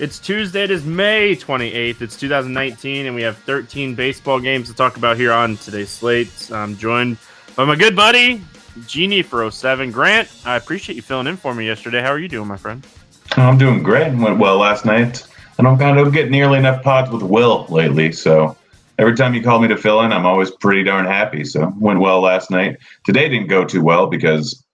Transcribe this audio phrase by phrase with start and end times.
[0.00, 4.74] It's Tuesday, it is May 28th, it's 2019, and we have 13 baseball games to
[4.74, 6.52] talk about here on today's slate.
[6.52, 7.16] I'm joined
[7.56, 8.40] by my good buddy,
[8.86, 9.90] Genie for 07.
[9.90, 12.00] Grant, I appreciate you filling in for me yesterday.
[12.00, 12.86] How are you doing, my friend?
[13.32, 14.14] I'm doing great.
[14.14, 15.26] Went well last night.
[15.58, 18.56] I don't kind of get nearly enough pods with Will lately, so
[19.00, 21.42] every time you call me to fill in, I'm always pretty darn happy.
[21.42, 22.76] So went well last night.
[23.04, 24.64] Today didn't go too well because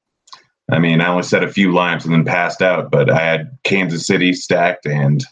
[0.70, 3.58] I mean, I only set a few lines and then passed out, but I had
[3.64, 5.22] Kansas City stacked, and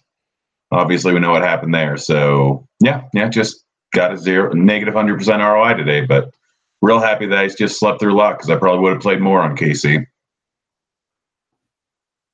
[0.71, 1.97] obviously we know what happened there.
[1.97, 3.65] So yeah, yeah, just
[3.95, 6.35] got a zero, negative hundred percent ROI today, but
[6.83, 9.41] real happy that I just slept through luck because I probably would have played more
[9.41, 10.07] on KC.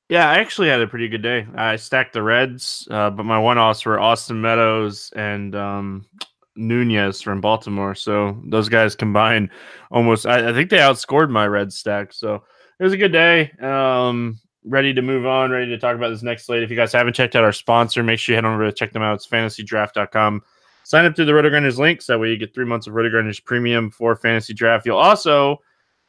[0.09, 1.45] Yeah, I actually had a pretty good day.
[1.55, 6.05] I stacked the Reds, uh, but my one offs were Austin Meadows and um,
[6.55, 7.93] Nunez from Baltimore.
[7.93, 9.51] So those guys combined
[9.91, 12.11] almost, I, I think they outscored my Red stack.
[12.11, 12.43] So
[12.79, 13.51] it was a good day.
[13.59, 16.63] Um, ready to move on, ready to talk about this next slate.
[16.63, 18.93] If you guys haven't checked out our sponsor, make sure you head over to check
[18.93, 19.15] them out.
[19.15, 20.43] It's fantasydraft.com.
[20.83, 22.07] Sign up through the RotoGrinders links.
[22.07, 24.85] That way you get three months of RotoGrinders premium for fantasy draft.
[24.85, 25.59] You'll also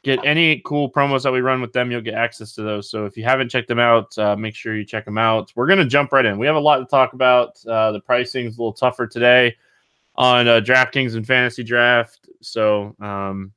[0.03, 1.91] get any cool promos that we run with them.
[1.91, 2.89] You'll get access to those.
[2.89, 5.53] So if you haven't checked them out, uh, make sure you check them out.
[5.55, 6.39] We're going to jump right in.
[6.39, 7.59] We have a lot to talk about.
[7.67, 9.57] Uh, the pricing is a little tougher today
[10.15, 12.29] on uh, DraftKings and fantasy draft.
[12.41, 13.53] So, um,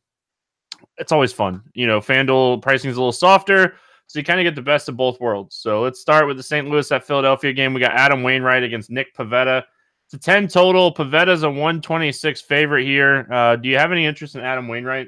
[0.97, 1.61] it's always fun.
[1.73, 3.75] You know, FanDuel pricing is a little softer,
[4.07, 5.55] so you kind of get the best of both worlds.
[5.55, 6.67] So let's start with the St.
[6.67, 7.73] Louis at Philadelphia game.
[7.73, 9.63] We got Adam Wainwright against Nick Pivetta.
[10.05, 10.93] It's a 10 total.
[10.93, 13.27] Pivetta's a 126 favorite here.
[13.31, 15.07] Uh, do you have any interest in Adam Wainwright?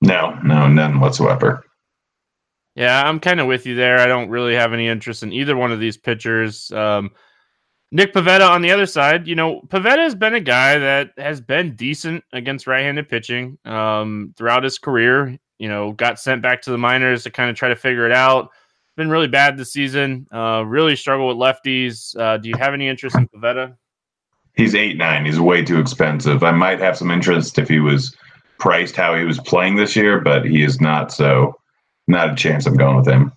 [0.00, 1.64] No, no, none whatsoever.
[2.74, 3.98] Yeah, I'm kind of with you there.
[3.98, 6.70] I don't really have any interest in either one of these pitchers.
[6.72, 7.10] Um,
[7.94, 11.42] Nick Pivetta on the other side, you know, Pivetta has been a guy that has
[11.42, 15.38] been decent against right-handed pitching um, throughout his career.
[15.58, 18.12] You know, got sent back to the minors to kind of try to figure it
[18.12, 18.48] out.
[18.96, 20.26] Been really bad this season.
[20.32, 22.18] Uh, really struggle with lefties.
[22.18, 23.76] Uh, do you have any interest in Pivetta?
[24.54, 25.26] He's eight nine.
[25.26, 26.42] He's way too expensive.
[26.42, 28.16] I might have some interest if he was
[28.58, 31.12] priced how he was playing this year, but he is not.
[31.12, 31.54] So,
[32.08, 32.64] not a chance.
[32.64, 33.32] I'm going with him.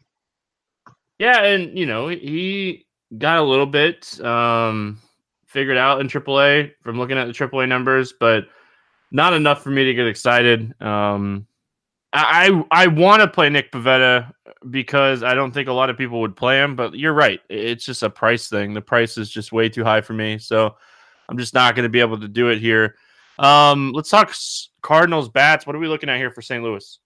[1.19, 2.84] Yeah, and you know he
[3.17, 4.99] got a little bit um,
[5.45, 8.45] figured out in AAA from looking at the AAA numbers, but
[9.11, 10.73] not enough for me to get excited.
[10.81, 11.47] Um,
[12.11, 14.31] I I, want to play Nick Pivetta
[14.69, 17.41] because I don't think a lot of people would play him, but you're right.
[17.49, 18.73] It's just a price thing.
[18.73, 20.75] The price is just way too high for me, so
[21.27, 22.95] I'm just not going to be able to do it here.
[23.37, 24.33] Um, let's talk
[24.81, 25.67] Cardinals bats.
[25.67, 26.63] What are we looking at here for St.
[26.63, 26.99] Louis?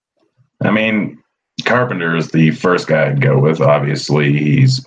[0.62, 1.22] I mean,
[1.64, 3.60] Carpenter is the first guy I'd go with.
[3.60, 4.86] Obviously, he's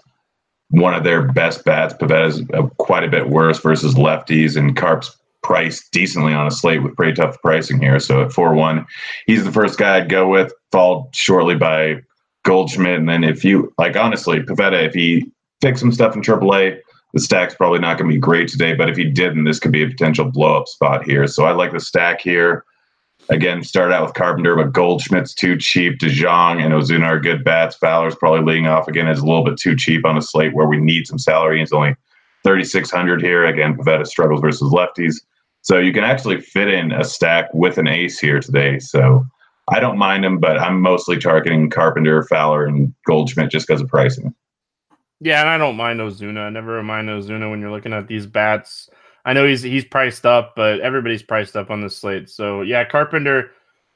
[0.74, 1.94] one of their best bats.
[1.94, 6.82] Pivetta's uh, quite a bit worse versus lefties, and Carp's priced decently on a slate
[6.82, 8.00] with pretty tough pricing here.
[8.00, 8.86] So at 4 1,
[9.28, 12.02] he's the first guy I'd go with, followed shortly by
[12.44, 12.98] Goldschmidt.
[12.98, 15.32] And then if you, like, honestly, Pivetta, if he
[15.62, 16.80] fixed some stuff in AAA,
[17.14, 18.74] the stack's probably not going to be great today.
[18.74, 21.28] But if he didn't, this could be a potential blow up spot here.
[21.28, 22.66] So I like the stack here.
[23.30, 26.00] Again, start out with Carpenter, but Goldschmidt's too cheap.
[26.00, 27.76] DeJong and Ozuna are good bats.
[27.76, 30.68] Fowler's probably leading off again is a little bit too cheap on a slate where
[30.68, 31.60] we need some salary.
[31.60, 31.96] He's only
[32.44, 33.46] 3,600 here.
[33.46, 35.16] Again, Pivetta struggles versus lefties.
[35.62, 38.80] So you can actually fit in a stack with an ace here today.
[38.80, 39.26] So
[39.70, 43.88] I don't mind him, but I'm mostly targeting Carpenter, Fowler, and Goldschmidt just because of
[43.88, 44.36] pricing.
[45.22, 46.48] Yeah, and I don't mind Ozuna.
[46.48, 48.90] I never mind Ozuna when you're looking at these bats.
[49.26, 52.30] I know he's he's priced up, but everybody's priced up on the slate.
[52.30, 53.52] So yeah, Carpenter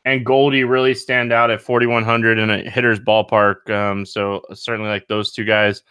[0.06, 3.70] and Goldie really stand out at 4100 in a hitter's ballpark.
[3.70, 5.84] Um, so certainly like those two guys.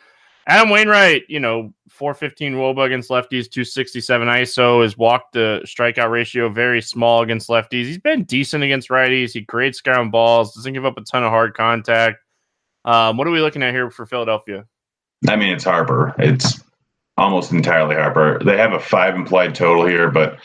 [0.49, 4.83] Adam Wainwright, you know, 415 Woba against lefties, 267 ISO.
[4.83, 7.85] His walk to strikeout ratio very small against lefties.
[7.85, 9.33] He's been decent against righties.
[9.33, 12.19] He creates ground balls, doesn't give up a ton of hard contact.
[12.85, 14.65] Um, what are we looking at here for Philadelphia?
[15.29, 16.15] I mean, it's Harper.
[16.19, 16.63] It's
[17.17, 18.39] almost entirely Harper.
[18.45, 20.39] They have a five implied total here, but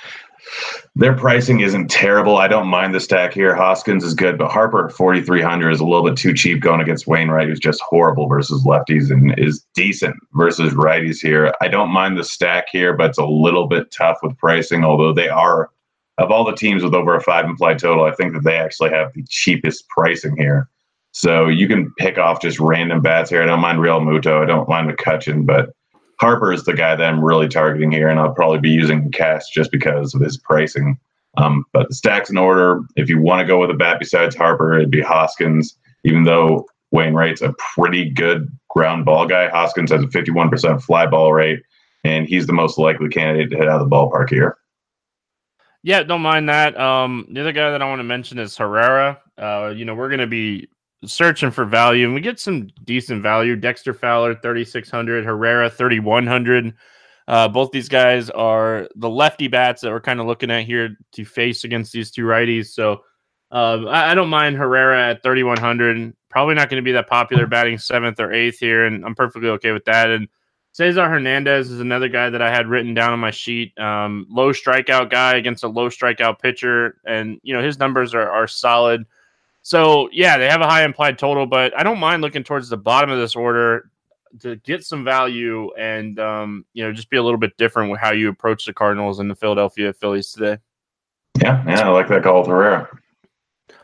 [0.95, 2.37] their pricing isn't terrible.
[2.37, 3.55] I don't mind the stack here.
[3.55, 7.07] Hoskins is good, but Harper at 4,300 is a little bit too cheap going against
[7.07, 11.53] Wainwright, who's just horrible versus lefties and is decent versus righties here.
[11.61, 15.13] I don't mind the stack here, but it's a little bit tough with pricing, although
[15.13, 15.69] they are,
[16.17, 18.89] of all the teams with over a five implied total, I think that they actually
[18.89, 20.69] have the cheapest pricing here.
[21.13, 23.43] So you can pick off just random bats here.
[23.43, 24.41] I don't mind Realmuto.
[24.41, 25.73] I don't mind McCutchen, but
[26.21, 29.49] Harper is the guy that I'm really targeting here, and I'll probably be using cash
[29.51, 30.99] just because of his pricing.
[31.37, 32.81] Um, but the stacks in order.
[32.95, 35.75] If you want to go with a bat besides Harper, it'd be Hoskins.
[36.03, 41.33] Even though Wainwright's a pretty good ground ball guy, Hoskins has a 51% fly ball
[41.33, 41.63] rate,
[42.03, 44.57] and he's the most likely candidate to hit out of the ballpark here.
[45.81, 46.79] Yeah, don't mind that.
[46.79, 49.19] Um, the other guy that I want to mention is Herrera.
[49.39, 50.69] Uh, you know, we're going to be
[51.05, 53.55] searching for value, and we get some decent value.
[53.55, 56.73] Dexter Fowler, 3,600, Herrera, 3,100.
[57.27, 60.97] Uh, both these guys are the lefty bats that we're kind of looking at here
[61.13, 62.67] to face against these two righties.
[62.67, 63.01] So
[63.51, 66.13] uh, I, I, don't mind Herrera at 3,100.
[66.29, 69.49] Probably not going to be that popular batting seventh or eighth here, and I'm perfectly
[69.49, 70.09] okay with that.
[70.09, 70.27] And
[70.73, 73.77] Cesar Hernandez is another guy that I had written down on my sheet.
[73.77, 78.29] Um, low strikeout guy against a low strikeout pitcher, and you know his numbers are
[78.29, 79.05] are solid.
[79.61, 82.77] So yeah, they have a high implied total, but I don't mind looking towards the
[82.77, 83.91] bottom of this order
[84.39, 87.99] to get some value and um, you know just be a little bit different with
[87.99, 90.57] how you approach the Cardinals and the Philadelphia Phillies today.
[91.39, 92.89] Yeah, yeah, I like that call, Herrera.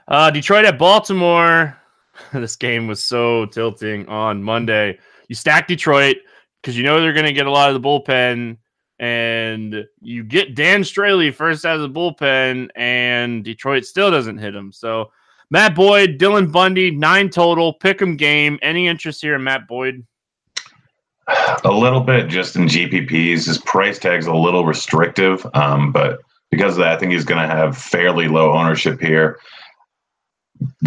[0.07, 1.77] Uh, Detroit at Baltimore.
[2.33, 4.97] this game was so tilting on Monday.
[5.27, 6.17] You stack Detroit
[6.61, 8.57] because you know they're going to get a lot of the bullpen,
[8.99, 14.55] and you get Dan Straily first out of the bullpen, and Detroit still doesn't hit
[14.55, 14.71] him.
[14.71, 15.11] So
[15.49, 18.59] Matt Boyd, Dylan Bundy, nine total, pick 'em game.
[18.61, 20.05] Any interest here in Matt Boyd?
[21.63, 23.45] A little bit just in GPPs.
[23.45, 26.19] His price tag's a little restrictive, um, but
[26.51, 29.39] because of that, I think he's going to have fairly low ownership here.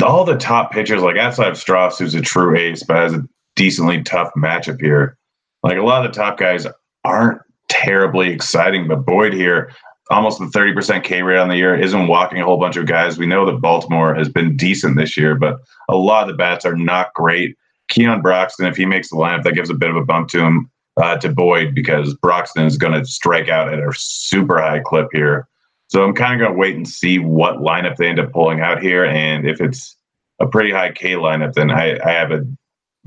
[0.03, 3.25] All the top pitchers, like outside of Strauss, who's a true ace, but has a
[3.55, 5.17] decently tough matchup here.
[5.63, 6.67] Like a lot of the top guys
[7.05, 9.73] aren't terribly exciting, but Boyd here,
[10.11, 13.19] almost the 30% K rate on the year, isn't walking a whole bunch of guys.
[13.19, 16.65] We know that Baltimore has been decent this year, but a lot of the bats
[16.65, 17.57] are not great.
[17.89, 20.41] Keon Broxton, if he makes the lineup, that gives a bit of a bump to
[20.41, 24.81] him, uh, to Boyd, because Broxton is going to strike out at a super high
[24.81, 25.49] clip here.
[25.89, 28.61] So I'm kind of going to wait and see what lineup they end up pulling
[28.61, 29.05] out here.
[29.05, 29.97] And if it's
[30.41, 32.47] a pretty high K lineup, then I, I have a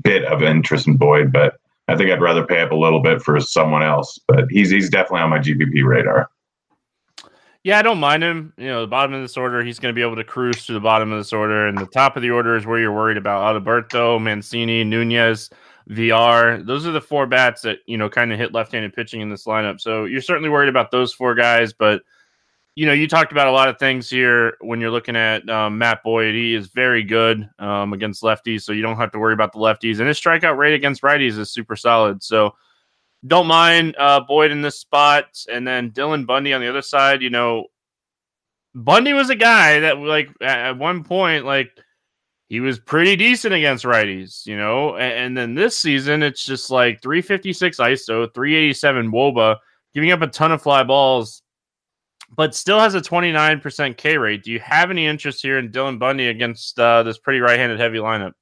[0.02, 1.56] bit of interest in Boyd, but
[1.88, 4.88] I think I'd rather pay up a little bit for someone else, but he's he's
[4.88, 6.30] definitely on my GPP radar.
[7.64, 8.52] Yeah, I don't mind him.
[8.58, 10.74] You know, the bottom of this order, he's going to be able to cruise to
[10.74, 13.16] the bottom of this order, and the top of the order is where you're worried
[13.16, 15.48] about Alberto, Mancini, Nunez,
[15.88, 16.64] VR.
[16.64, 19.46] Those are the four bats that you know kind of hit left-handed pitching in this
[19.46, 19.80] lineup.
[19.80, 22.02] So you're certainly worried about those four guys, but
[22.74, 25.78] you know, you talked about a lot of things here when you're looking at um,
[25.78, 26.34] Matt Boyd.
[26.34, 29.58] He is very good um, against lefties, so you don't have to worry about the
[29.58, 30.00] lefties.
[30.00, 32.22] And his strikeout rate against righties is super solid.
[32.22, 32.56] So
[33.26, 35.26] don't mind uh, Boyd in this spot.
[35.50, 37.22] And then Dylan Bundy on the other side.
[37.22, 37.66] You know,
[38.74, 41.70] Bundy was a guy that, like, at one point, like,
[42.48, 44.96] he was pretty decent against righties, you know.
[44.96, 49.56] And, and then this season, it's just like 356 ISO, 387 WOBA,
[49.94, 51.42] giving up a ton of fly balls
[52.36, 54.42] but still has a 29% K rate.
[54.42, 57.78] Do you have any interest here in Dylan Bundy against uh, this pretty right handed
[57.78, 58.32] heavy lineup?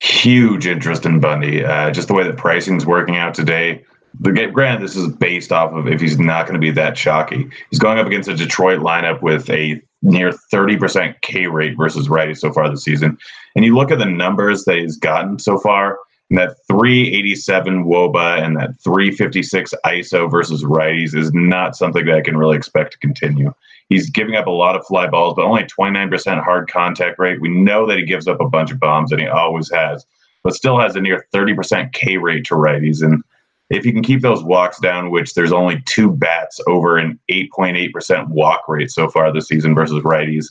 [0.00, 1.64] Huge interest in Bundy.
[1.64, 3.84] Uh, just the way that pricing's working out today.
[4.20, 7.48] But granted, this is based off of if he's not going to be that chalky.
[7.70, 12.34] He's going up against a Detroit lineup with a near 30% K rate versus righty
[12.34, 13.18] so far this season.
[13.54, 15.98] And you look at the numbers that he's gotten so far,
[16.30, 22.20] and that 387 woba and that 356 iso versus righties is not something that I
[22.20, 23.52] can really expect to continue.
[23.88, 27.40] He's giving up a lot of fly balls, but only 29% hard contact rate.
[27.40, 30.04] We know that he gives up a bunch of bombs, and he always has,
[30.44, 33.02] but still has a near 30% K rate to righties.
[33.02, 33.22] And
[33.70, 38.28] if you can keep those walks down, which there's only two bats over an 8.8%
[38.28, 40.46] walk rate so far this season versus righties,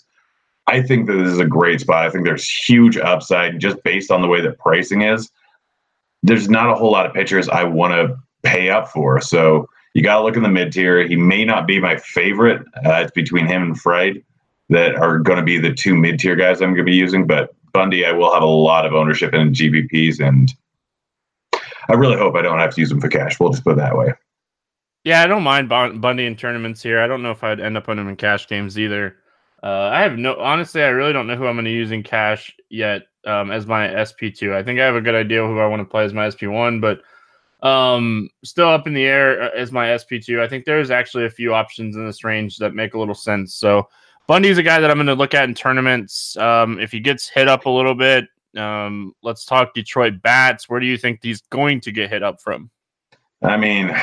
[0.67, 2.05] I think that this is a great spot.
[2.05, 5.29] I think there's huge upside just based on the way that pricing is
[6.23, 9.21] there's not a whole lot of pitchers I want to pay up for.
[9.21, 11.07] So you got to look in the mid tier.
[11.07, 12.61] He may not be my favorite.
[12.85, 14.23] Uh, it's between him and Fried
[14.69, 17.25] that are going to be the two mid tier guys I'm going to be using.
[17.25, 20.53] But Bundy, I will have a lot of ownership in GPPs, and
[21.89, 23.39] I really hope I don't have to use them for cash.
[23.39, 24.13] We'll just put it that way.
[25.03, 26.99] Yeah, I don't mind Bundy in tournaments here.
[26.99, 29.15] I don't know if I'd end up putting him in cash games either.
[29.63, 32.03] Uh, I have no, honestly, I really don't know who I'm going to use in
[32.03, 34.53] cash yet um, as my SP2.
[34.53, 36.81] I think I have a good idea who I want to play as my SP1,
[36.81, 37.01] but
[37.65, 40.41] um, still up in the air uh, as my SP2.
[40.41, 43.55] I think there's actually a few options in this range that make a little sense.
[43.55, 43.87] So
[44.27, 46.37] Bundy's a guy that I'm going to look at in tournaments.
[46.37, 48.25] Um, if he gets hit up a little bit,
[48.55, 50.69] um, let's talk Detroit bats.
[50.69, 52.69] Where do you think he's going to get hit up from?
[53.43, 53.95] I mean,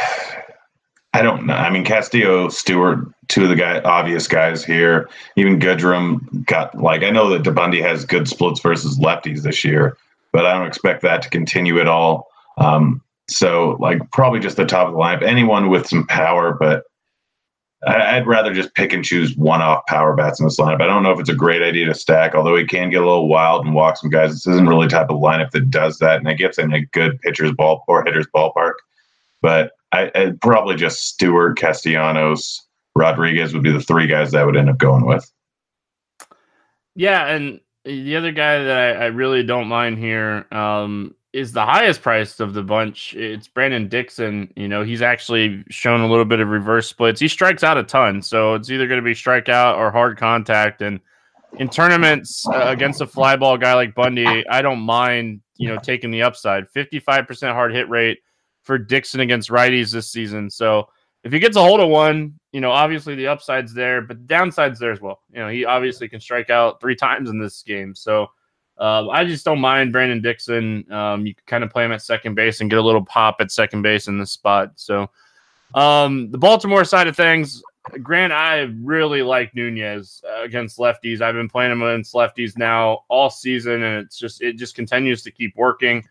[1.12, 1.54] I don't know.
[1.54, 5.08] I mean, Castillo, Stewart, two of the guy, obvious guys here.
[5.36, 9.96] Even Goodrum got like I know that DeBundy has good splits versus lefties this year,
[10.32, 12.28] but I don't expect that to continue at all.
[12.58, 15.22] Um, So, like, probably just the top of the lineup.
[15.22, 16.84] Anyone with some power, but
[17.86, 20.80] I'd rather just pick and choose one-off power bats in this lineup.
[20.80, 23.06] I don't know if it's a great idea to stack, although he can get a
[23.06, 24.32] little wild and walk some guys.
[24.32, 27.20] This isn't really type of lineup that does that, and it gets in a good
[27.20, 28.74] pitcher's ball or hitter's ballpark.
[29.42, 34.44] But I, would probably just Stewart, Castellanos, Rodriguez would be the three guys that I
[34.44, 35.30] would end up going with.
[36.94, 41.66] Yeah, and the other guy that I, I really don't mind here um, is the
[41.66, 43.12] highest priced of the bunch.
[43.14, 44.52] It's Brandon Dixon.
[44.54, 47.20] You know, he's actually shown a little bit of reverse splits.
[47.20, 50.80] He strikes out a ton, so it's either going to be strikeout or hard contact.
[50.80, 51.00] And
[51.58, 55.76] in tournaments uh, against a fly ball guy like Bundy, I don't mind you know
[55.76, 56.70] taking the upside.
[56.70, 58.20] Fifty five percent hard hit rate
[58.62, 60.48] for Dixon against righties this season.
[60.50, 60.88] So
[61.24, 64.34] if he gets a hold of one, you know, obviously the upside's there, but the
[64.34, 65.20] downside's there as well.
[65.32, 67.96] You know, he obviously can strike out three times in this game.
[67.96, 68.28] So
[68.78, 70.90] uh, I just don't mind Brandon Dixon.
[70.92, 73.36] Um, you can kind of play him at second base and get a little pop
[73.40, 74.72] at second base in this spot.
[74.76, 75.10] So
[75.74, 77.62] um, the Baltimore side of things,
[78.02, 81.20] Grant, I really like Nunez against lefties.
[81.20, 85.22] I've been playing him against lefties now all season, and it's just it just continues
[85.22, 86.02] to keep working.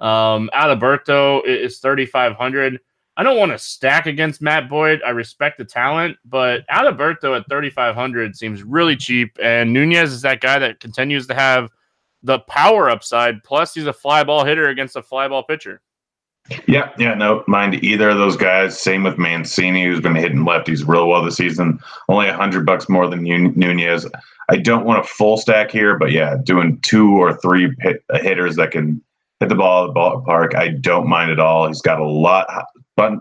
[0.00, 2.80] Um, Alberto is 3,500.
[3.16, 5.02] I don't want to stack against Matt Boyd.
[5.04, 9.36] I respect the talent, but Alberto at 3,500 seems really cheap.
[9.42, 11.70] And Nunez is that guy that continues to have
[12.22, 13.42] the power upside.
[13.44, 15.80] Plus, he's a fly ball hitter against a fly ball pitcher.
[16.66, 18.80] Yeah, yeah, no, mind either of those guys.
[18.80, 21.78] Same with Mancini, who's been hitting lefties real well this season.
[22.08, 24.06] Only a hundred bucks more than Nunez.
[24.48, 28.56] I don't want a full stack here, but yeah, doing two or three hit, hitters
[28.56, 29.00] that can
[29.38, 31.68] hit the ball at the ballpark, I don't mind at all.
[31.68, 32.48] He's got a lot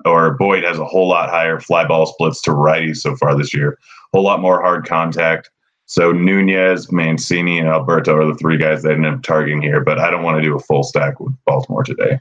[0.05, 3.53] or Boyd has a whole lot higher fly ball splits to righties so far this
[3.53, 3.77] year,
[4.13, 5.49] a whole lot more hard contact.
[5.89, 9.97] So Nunez, Mancini, and Alberto are the three guys that end up targeting here, but
[9.97, 12.19] I don't want to do a full stack with Baltimore today.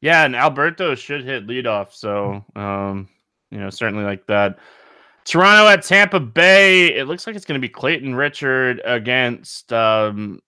[0.00, 3.08] Yeah, and Alberto should hit leadoff, so um,
[3.50, 4.60] you know certainly like that.
[5.24, 6.94] Toronto at Tampa Bay.
[6.94, 10.38] It looks like it's going to be Clayton Richard against um,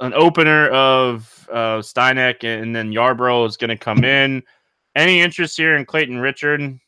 [0.00, 4.42] an opener of uh, Stanek, and then Yarbrough is going to come in.
[4.96, 6.80] Any interest here in Clayton Richard?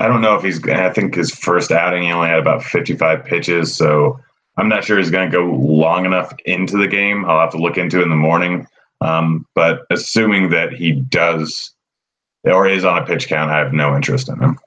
[0.00, 0.66] I don't know if he's.
[0.68, 4.18] I think his first outing he only had about 55 pitches, so
[4.56, 7.24] I'm not sure he's going to go long enough into the game.
[7.24, 8.66] I'll have to look into it in the morning.
[9.00, 11.74] Um, but assuming that he does
[12.44, 14.58] or is on a pitch count, I have no interest in him.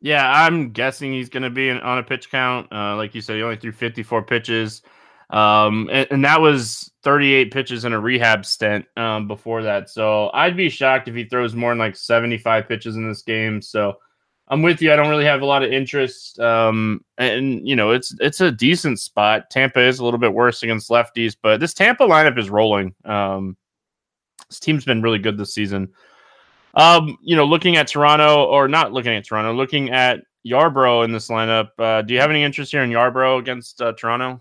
[0.00, 2.72] Yeah, I'm guessing he's going to be on a pitch count.
[2.72, 4.82] Uh, like you said, he only threw 54 pitches.
[5.30, 9.90] Um, and, and, that was 38 pitches in a rehab stint um, before that.
[9.90, 13.60] So I'd be shocked if he throws more than like 75 pitches in this game.
[13.60, 13.96] So
[14.48, 14.92] I'm with you.
[14.92, 16.38] I don't really have a lot of interest.
[16.38, 19.50] Um, and you know, it's it's a decent spot.
[19.50, 22.94] Tampa is a little bit worse against lefties, but this Tampa lineup is rolling.
[23.04, 23.56] Um,
[24.48, 25.92] this team's been really good this season.
[26.74, 31.12] Um, you know, looking at Toronto or not looking at Toronto, looking at Yarbrough in
[31.12, 31.70] this lineup.
[31.78, 34.40] Uh, do you have any interest here in Yarbrough against uh, Toronto?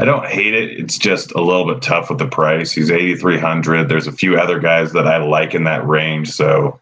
[0.00, 0.78] I don't hate it.
[0.78, 2.70] It's just a little bit tough with the price.
[2.70, 3.88] He's 8,300.
[3.88, 6.30] There's a few other guys that I like in that range.
[6.30, 6.80] So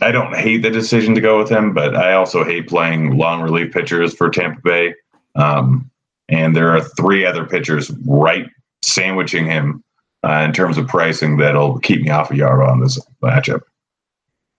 [0.00, 3.40] I don't hate the decision to go with him, but I also hate playing long
[3.40, 4.94] relief pitchers for Tampa Bay.
[5.34, 5.90] Um,
[6.28, 8.48] and there are three other pitchers right
[8.82, 9.82] sandwiching him
[10.24, 13.62] uh, in terms of pricing that'll keep me off of Yarbrough on this matchup.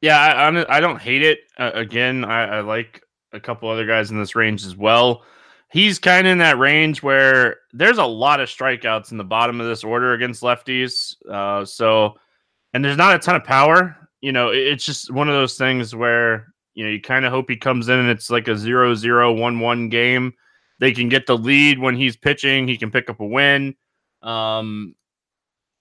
[0.02, 1.40] Yeah, I, I don't hate it.
[1.58, 3.04] Uh, again, I, I like
[3.34, 5.24] a couple other guys in this range as well
[5.70, 9.62] he's kind of in that range where there's a lot of strikeouts in the bottom
[9.62, 11.16] of this order against lefties.
[11.30, 12.16] Uh, so,
[12.74, 13.96] and there's not a ton of power.
[14.22, 17.50] You know, it's just one of those things where you know you kind of hope
[17.50, 20.34] he comes in and it's like a zero zero one one game.
[20.80, 22.68] They can get the lead when he's pitching.
[22.68, 23.76] He can pick up a win.
[24.22, 24.96] Um,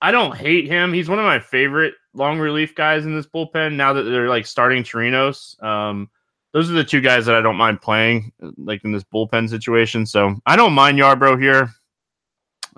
[0.01, 0.93] I don't hate him.
[0.93, 3.75] He's one of my favorite long relief guys in this bullpen.
[3.75, 6.09] Now that they're like starting Torinos, Um,
[6.53, 10.07] those are the two guys that I don't mind playing, like in this bullpen situation.
[10.07, 11.71] So I don't mind Yarbrough here.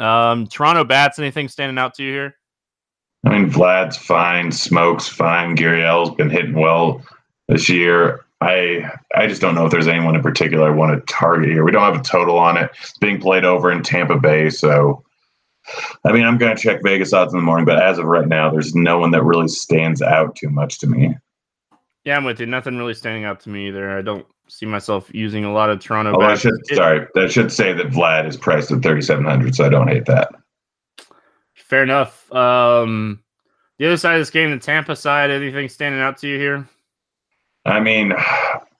[0.04, 2.36] Um, Toronto bats, anything standing out to you here?
[3.24, 7.04] I mean, Vlad's fine, Smoak's fine, Gurriel's been hitting well
[7.48, 8.24] this year.
[8.40, 11.62] I I just don't know if there's anyone in particular I want to target here.
[11.64, 12.70] We don't have a total on it.
[12.80, 15.04] It's being played over in Tampa Bay, so
[16.04, 18.26] I mean, I'm going to check Vegas odds in the morning, but as of right
[18.26, 21.16] now, there's no one that really stands out too much to me.
[22.04, 22.46] Yeah, I'm with you.
[22.46, 23.96] Nothing really standing out to me either.
[23.96, 26.16] I don't see myself using a lot of Toronto.
[26.16, 27.06] Oh, I should it, sorry.
[27.14, 30.34] That should say that Vlad is priced at 3,700, so I don't hate that.
[31.54, 32.19] Fair enough.
[32.32, 33.22] Um,
[33.78, 36.68] the other side of this game, the Tampa side, anything standing out to you here?
[37.64, 38.12] I mean,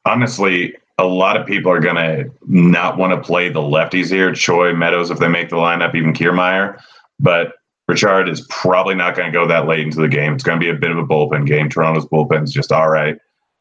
[0.05, 4.33] honestly, a lot of people are going to not want to play the lefties here.
[4.35, 6.81] Choi, Meadows, if they make the lineup, even Kiermaier.
[7.19, 7.55] But
[7.89, 10.35] Richard is probably not going to go that late into the game.
[10.35, 11.69] It's going to be a bit of a bullpen game.
[11.69, 13.17] Toronto's bullpen is just all right.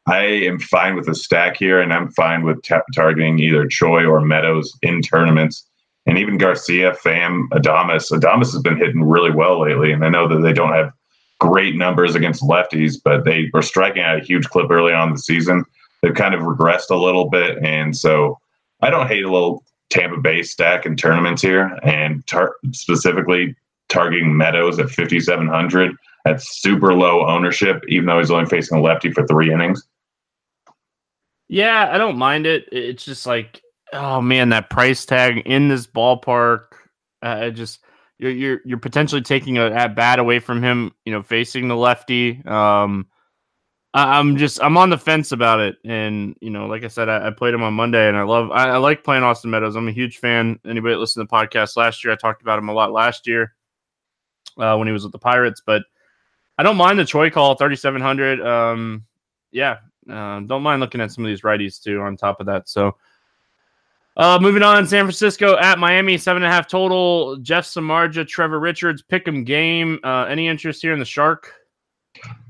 [0.06, 2.58] I am fine with the stack here, and I'm fine with
[2.94, 5.66] targeting either Choi or Meadows in tournaments.
[6.06, 8.10] And even Garcia, Pham, Adames.
[8.10, 10.92] Adames has been hitting really well lately, and I know that they don't have
[11.38, 15.18] great numbers against lefties, but they were striking out a huge clip early on the
[15.18, 15.64] season.
[16.02, 18.38] They've kind of regressed a little bit, and so
[18.80, 23.54] I don't hate a little Tampa Bay stack in tournaments here, and tar- specifically
[23.88, 25.94] targeting Meadows at 5,700
[26.26, 29.86] at super low ownership, even though he's only facing a lefty for three innings.
[31.48, 32.68] Yeah, I don't mind it.
[32.70, 36.66] It's just like, oh man, that price tag in this ballpark.
[37.22, 37.80] Uh, just
[38.18, 40.92] you're you're you're potentially taking a at bat away from him.
[41.04, 42.42] You know, facing the lefty.
[42.44, 43.06] Um,
[43.92, 47.08] I, am just I'm on the fence about it, and you know, like I said,
[47.08, 49.74] I, I played him on Monday, and I love I, I, like playing Austin Meadows.
[49.74, 50.58] I'm a huge fan.
[50.64, 53.26] Anybody that listened to the podcast last year, I talked about him a lot last
[53.26, 53.54] year
[54.58, 55.82] uh, when he was with the Pirates, but
[56.58, 58.40] I don't mind the Troy call 3700.
[58.40, 59.06] Um,
[59.50, 59.78] yeah,
[60.08, 62.00] uh, don't mind looking at some of these righties too.
[62.00, 62.96] On top of that, so.
[64.20, 67.38] Uh, moving on, San Francisco at Miami, seven and a half total.
[67.38, 69.98] Jeff Samardzija, Trevor Richards, pick 'em game.
[70.04, 71.54] Uh, any interest here in the Shark?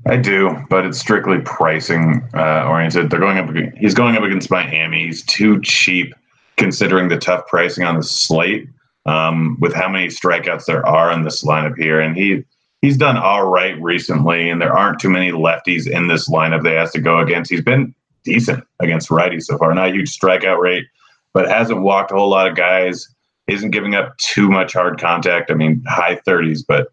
[0.05, 3.09] I do, but it's strictly pricing uh, oriented.
[3.09, 3.55] They're going up.
[3.77, 5.05] He's going up against Miami.
[5.05, 6.13] He's too cheap
[6.57, 8.67] considering the tough pricing on the slate.
[9.05, 12.43] Um, with how many strikeouts there are in this lineup here, and he
[12.81, 16.73] he's done all right recently, and there aren't too many lefties in this lineup he
[16.73, 17.49] has to go against.
[17.49, 19.73] He's been decent against righties so far.
[19.73, 20.85] Not a huge strikeout rate,
[21.33, 23.07] but hasn't walked a whole lot of guys.
[23.47, 25.51] Isn't giving up too much hard contact.
[25.51, 26.91] I mean, high 30s, but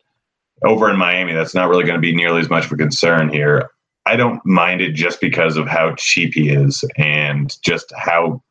[0.64, 3.28] over in Miami, that's not really going to be nearly as much of a concern
[3.28, 3.70] here.
[4.06, 8.42] I don't mind it just because of how cheap he is and just how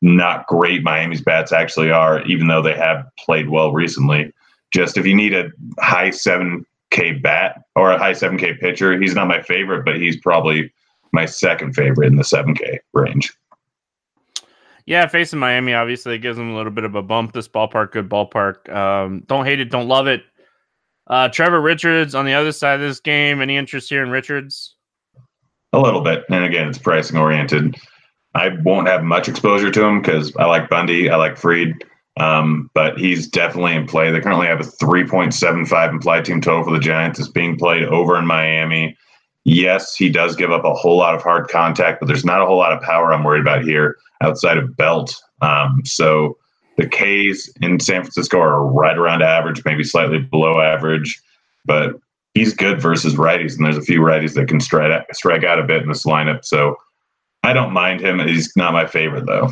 [0.00, 4.32] not great Miami's bats actually are, even though they have played well recently.
[4.72, 9.28] Just if you need a high 7K bat or a high 7K pitcher, he's not
[9.28, 10.72] my favorite, but he's probably
[11.12, 13.32] my second favorite in the 7K range.
[14.86, 17.32] Yeah, facing Miami, obviously, gives them a little bit of a bump.
[17.32, 18.68] This ballpark, good ballpark.
[18.74, 20.22] Um, don't hate it, don't love it.
[21.06, 23.40] Uh, Trevor Richards on the other side of this game.
[23.40, 24.76] Any interest here in Richards?
[25.72, 27.76] A little bit, and again, it's pricing oriented.
[28.34, 31.84] I won't have much exposure to him because I like Bundy, I like Fried,
[32.18, 34.10] um, but he's definitely in play.
[34.10, 37.18] They currently have a 3.75 implied team total for the Giants.
[37.18, 38.96] It's being played over in Miami.
[39.44, 42.46] Yes, he does give up a whole lot of hard contact, but there's not a
[42.46, 45.20] whole lot of power I'm worried about here outside of Belt.
[45.40, 46.38] Um, so
[46.76, 51.20] the K's in San Francisco are right around average, maybe slightly below average,
[51.64, 51.98] but
[52.34, 55.58] he's good versus righties, and there's a few righties that can strike out, strike out
[55.58, 56.44] a bit in this lineup.
[56.44, 56.76] So
[57.42, 58.20] I don't mind him.
[58.20, 59.50] He's not my favorite though.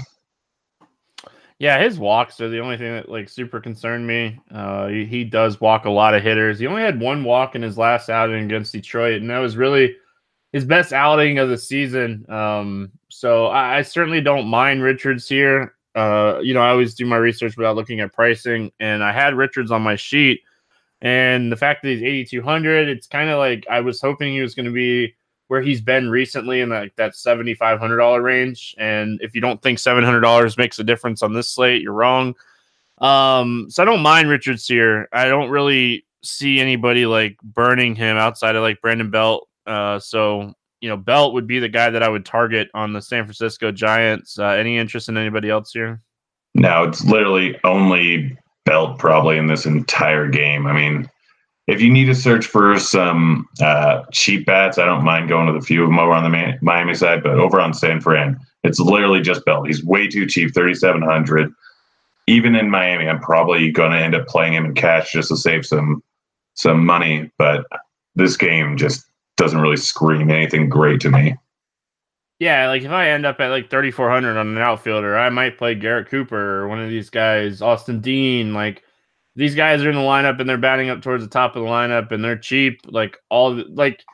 [1.61, 4.41] Yeah, his walks are the only thing that like super concerned me.
[4.53, 6.59] Uh, he, he does walk a lot of hitters.
[6.59, 9.95] He only had one walk in his last outing against Detroit, and that was really
[10.53, 12.25] his best outing of the season.
[12.29, 17.05] Um, so I, I certainly don't mind Richards here uh, you know, I always do
[17.07, 20.41] my research without looking at pricing, and I had Richards on my sheet,
[21.01, 24.55] and the fact that he's 8,200, it's kind of like I was hoping he was
[24.55, 25.15] going to be
[25.51, 28.73] where he's been recently in like that $7,500 range.
[28.79, 32.37] And if you don't think $700 makes a difference on this slate, you're wrong.
[32.99, 35.09] Um, so I don't mind Richards here.
[35.13, 39.49] I don't really see anybody like burning him outside of like Brandon Belt.
[39.67, 43.03] Uh, so you know, Belt would be the guy that I would target on the
[43.03, 44.39] San Francisco Giants.
[44.39, 46.01] Uh, any interest in anybody else here?
[46.55, 50.69] No, it's literally only Belt probably in this entire game.
[50.69, 51.11] I mean,
[51.67, 55.63] if you need to search for some uh, cheap bats, I don't mind going with
[55.63, 58.81] a few of them over on the Miami side, but over on San Fran, it's
[58.81, 59.67] literally just Belt.
[59.67, 61.53] He's way too cheap, thirty seven hundred.
[62.27, 65.37] Even in Miami, I'm probably going to end up playing him in cash just to
[65.37, 66.03] save some
[66.55, 67.31] some money.
[67.39, 67.67] But
[68.15, 71.37] this game just doesn't really scream anything great to me.
[72.41, 75.75] Yeah, like if I end up at like 3,400 on an outfielder, I might play
[75.75, 78.55] Garrett Cooper or one of these guys, Austin Dean.
[78.55, 78.83] Like
[79.41, 81.69] these guys are in the lineup and they're batting up towards the top of the
[81.69, 82.83] lineup and they're cheap.
[82.85, 84.05] Like all like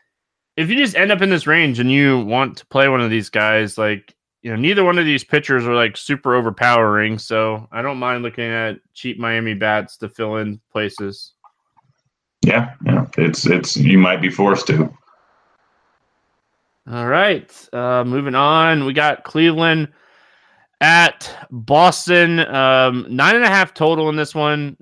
[0.57, 3.11] if you just end up in this range and you want to play one of
[3.11, 7.19] these guys, like you know, neither one of these pitchers are like super overpowering.
[7.19, 11.33] So I don't mind looking at cheap Miami bats to fill in places.
[12.43, 14.97] Yeah, yeah, it's it's you might be forced to.
[16.89, 17.69] All right.
[17.73, 18.85] Uh, moving on.
[18.85, 19.89] We got Cleveland
[20.81, 22.39] at Boston.
[22.39, 24.77] Um, nine and a half total in this one.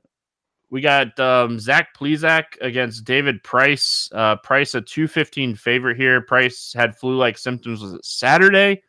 [0.75, 4.11] We got um, Zach Plesac against David Price.
[4.13, 6.21] Uh, Price a 215 favorite here.
[6.21, 8.83] Price had flu like symptoms was it Saturday.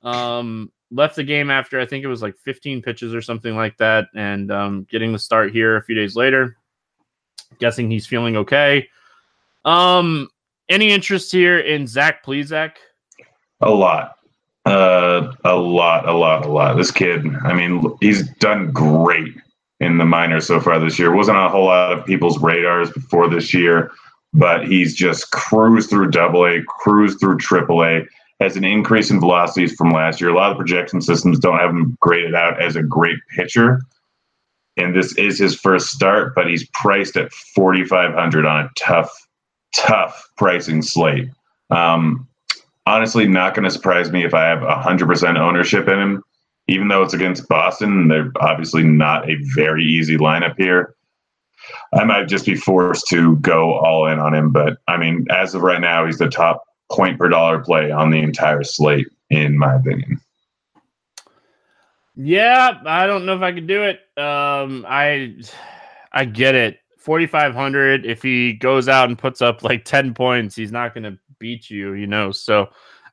[0.00, 3.76] Um, left the game after I think it was like 15 pitches or something like
[3.76, 6.56] that, and um, getting the start here a few days later.
[7.58, 8.88] Guessing he's feeling okay.
[9.66, 10.30] Um,
[10.70, 12.76] any interest here in Zach Plesac?
[13.60, 14.14] A lot.
[14.64, 16.78] Uh, a lot, a lot, a lot.
[16.78, 19.34] This kid, I mean, he's done great
[19.80, 21.14] in the minors so far this year.
[21.14, 23.90] Wasn't on a whole lot of people's radars before this year,
[24.32, 28.06] but he's just cruised through double A, cruised through triple A,
[28.40, 30.30] has an increase in velocities from last year.
[30.30, 33.80] A lot of projection systems don't have him graded out as a great pitcher.
[34.76, 39.10] And this is his first start, but he's priced at 4,500 on a tough,
[39.74, 41.28] tough pricing slate.
[41.70, 42.28] Um,
[42.86, 46.22] honestly, not going to surprise me if I have 100% ownership in him
[46.68, 50.94] even though it's against Boston, they're obviously not a very easy lineup here.
[51.92, 54.52] I might just be forced to go all in on him.
[54.52, 58.10] But I mean, as of right now, he's the top point per dollar play on
[58.10, 60.20] the entire slate, in my opinion.
[62.16, 64.00] Yeah, I don't know if I could do it.
[64.20, 65.36] Um, I
[66.12, 66.78] I get it.
[66.98, 71.18] 4500 if he goes out and puts up like 10 points, he's not going to
[71.38, 72.32] beat you, you know.
[72.32, 72.68] So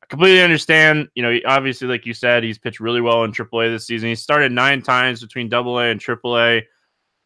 [0.05, 1.09] I completely understand.
[1.15, 4.09] You know, obviously, like you said, he's pitched really well in AAA this season.
[4.09, 6.63] He started nine times between AA and AAA,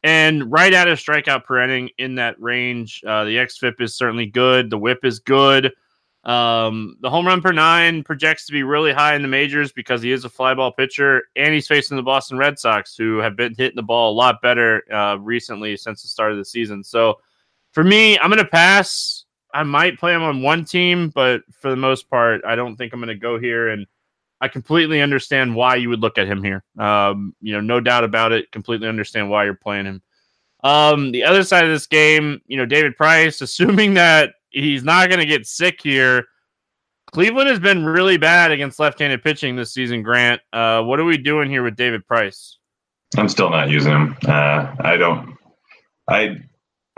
[0.04, 3.04] and right at a strikeout per inning in that range.
[3.06, 4.70] Uh, the xFIP is certainly good.
[4.70, 5.74] The WHIP is good.
[6.24, 10.02] Um, the home run per nine projects to be really high in the majors because
[10.02, 13.36] he is a fly ball pitcher, and he's facing the Boston Red Sox, who have
[13.36, 16.82] been hitting the ball a lot better uh, recently since the start of the season.
[16.82, 17.20] So,
[17.74, 19.19] for me, I'm going to pass.
[19.54, 22.94] I might play him on one team, but for the most part, I don't think
[22.94, 23.70] I'm going to go here.
[23.70, 23.88] And
[24.42, 26.64] I completely understand why you would look at him here.
[26.78, 28.52] Um, you know, no doubt about it.
[28.52, 30.02] Completely understand why you're playing him.
[30.64, 35.10] Um, the other side of this game, you know, David Price, assuming that he's not
[35.10, 36.26] going to get sick here.
[37.12, 40.04] Cleveland has been really bad against left-handed pitching this season.
[40.04, 42.58] Grant, uh, what are we doing here with David Price?
[43.18, 44.16] I'm still not using him.
[44.28, 45.36] Uh, I don't.
[46.08, 46.38] I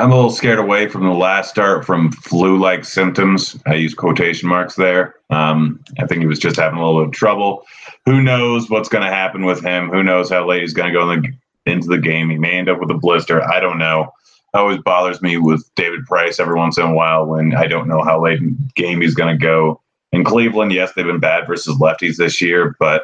[0.02, 3.56] I'm a little scared away from the last start from flu-like symptoms.
[3.68, 5.14] I use quotation marks there.
[5.30, 7.68] Um, I think he was just having a little bit of trouble.
[8.08, 9.90] Who knows what's going to happen with him?
[9.90, 12.32] Who knows how late he's going to go in the, into the game?
[12.32, 13.44] He may end up with a blister.
[13.44, 14.12] I don't know.
[14.56, 17.88] It always bothers me with David Price every once in a while when I don't
[17.88, 19.82] know how late in game he's going to go.
[20.14, 23.04] In Cleveland, yes, they've been bad versus lefties this year, but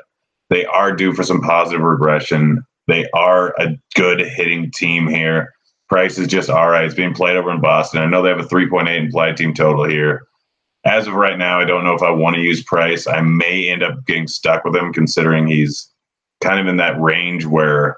[0.50, 2.66] they are due for some positive regression.
[2.88, 5.54] They are a good hitting team here.
[5.90, 6.86] Price is just all right.
[6.86, 8.02] It's being played over in Boston.
[8.02, 10.28] I know they have a 3.8 implied team total here.
[10.86, 13.08] As of right now, I don't know if I want to use Price.
[13.08, 15.92] I may end up getting stuck with him considering he's
[16.42, 17.98] kind of in that range where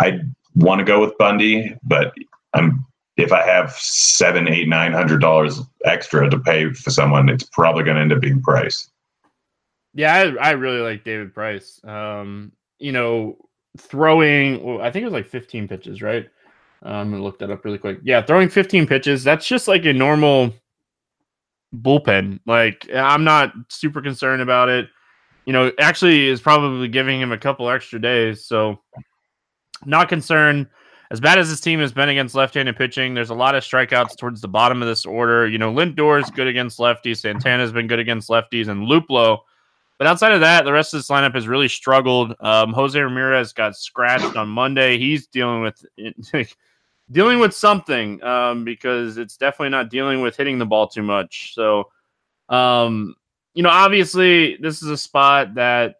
[0.00, 0.20] I
[0.54, 2.14] want to go with Bundy, but
[2.54, 2.84] I'm
[3.16, 7.82] if I have seven, eight, nine hundred dollars extra to pay for someone, it's probably
[7.82, 8.90] going to end up being Price.
[9.92, 11.80] Yeah, I, I really like David Price.
[11.84, 13.36] Um, you know,
[13.76, 16.28] throwing, well, I think it was like 15 pitches, right?
[16.82, 17.98] I'm gonna look that up really quick.
[18.02, 20.52] Yeah, throwing 15 pitches, that's just like a normal
[21.74, 22.40] bullpen.
[22.46, 24.88] Like I'm not super concerned about it.
[25.44, 28.80] You know, actually is probably giving him a couple extra days, so
[29.84, 30.66] not concerned.
[31.10, 34.18] As bad as this team has been against left-handed pitching, there's a lot of strikeouts
[34.18, 35.48] towards the bottom of this order.
[35.48, 39.38] You know, Lindor is good against lefties, Santana's been good against lefties, and Luplow.
[39.96, 42.34] But outside of that, the rest of this lineup has really struggled.
[42.40, 44.98] Um, Jose Ramirez got scratched on Monday.
[44.98, 45.84] He's dealing with
[47.10, 51.54] dealing with something um, because it's definitely not dealing with hitting the ball too much.
[51.54, 51.90] So,
[52.48, 53.14] um,
[53.54, 55.96] you know, obviously, this is a spot that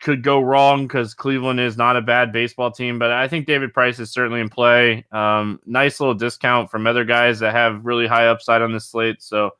[0.00, 3.74] could go wrong because Cleveland is not a bad baseball team, but I think David
[3.74, 5.04] Price is certainly in play.
[5.12, 9.22] Um, nice little discount from other guys that have really high upside on this slate.
[9.22, 9.50] So,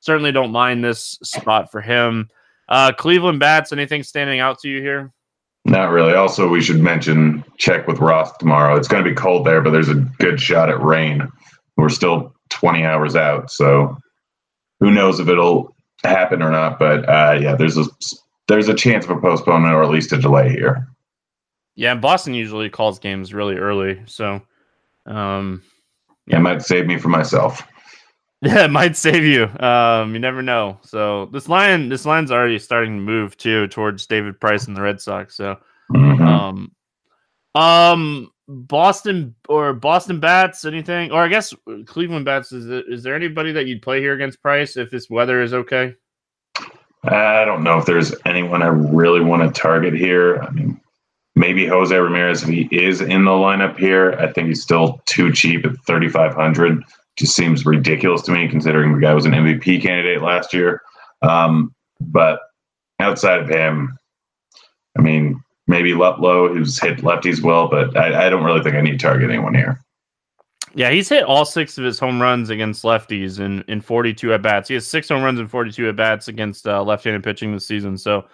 [0.00, 2.28] certainly don't mind this spot for him.
[2.68, 5.13] Uh, Cleveland bats, anything standing out to you here?
[5.64, 6.14] Not really.
[6.14, 8.76] Also, we should mention check with Roth tomorrow.
[8.76, 11.26] It's going to be cold there, but there's a good shot at rain.
[11.76, 13.96] We're still 20 hours out, so
[14.80, 16.78] who knows if it'll happen or not.
[16.78, 17.84] But uh, yeah, there's a
[18.46, 20.86] there's a chance of a postponement or at least a delay here.
[21.76, 24.42] Yeah, Boston usually calls games really early, so
[25.06, 25.62] um,
[26.26, 27.66] yeah, it might save me for myself.
[28.54, 29.44] Yeah, it might save you.
[29.58, 30.78] Um, you never know.
[30.82, 34.82] So this line, this line's already starting to move too towards David Price and the
[34.82, 35.34] Red Sox.
[35.34, 35.56] So,
[35.90, 36.22] mm-hmm.
[36.22, 36.72] um,
[37.54, 41.10] um, Boston or Boston bats, anything?
[41.10, 41.54] Or I guess
[41.86, 42.52] Cleveland bats.
[42.52, 45.54] Is there, is there anybody that you'd play here against Price if this weather is
[45.54, 45.94] okay?
[47.04, 50.42] I don't know if there's anyone I really want to target here.
[50.42, 50.78] I mean,
[51.34, 54.12] maybe Jose Ramirez if he is in the lineup here.
[54.18, 56.82] I think he's still too cheap at 3,500
[57.16, 60.82] just seems ridiculous to me considering the guy was an MVP candidate last year.
[61.22, 62.40] Um, but
[63.00, 63.96] outside of him,
[64.98, 68.80] I mean, maybe Luplow, who's hit lefties well, but I, I, don't really think I
[68.80, 69.80] need to target anyone here.
[70.74, 74.42] Yeah, he's hit all six of his home runs against lefties in, in 42 at
[74.42, 74.68] bats.
[74.68, 77.66] He has six home runs and 42 at bats against uh, left handed pitching this
[77.66, 77.96] season.
[77.96, 78.24] So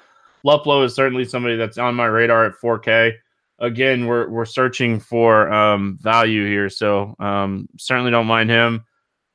[0.44, 3.14] Luplow is certainly somebody that's on my radar at 4K.
[3.60, 8.84] Again, we're we're searching for um, value here, so um, certainly don't mind him.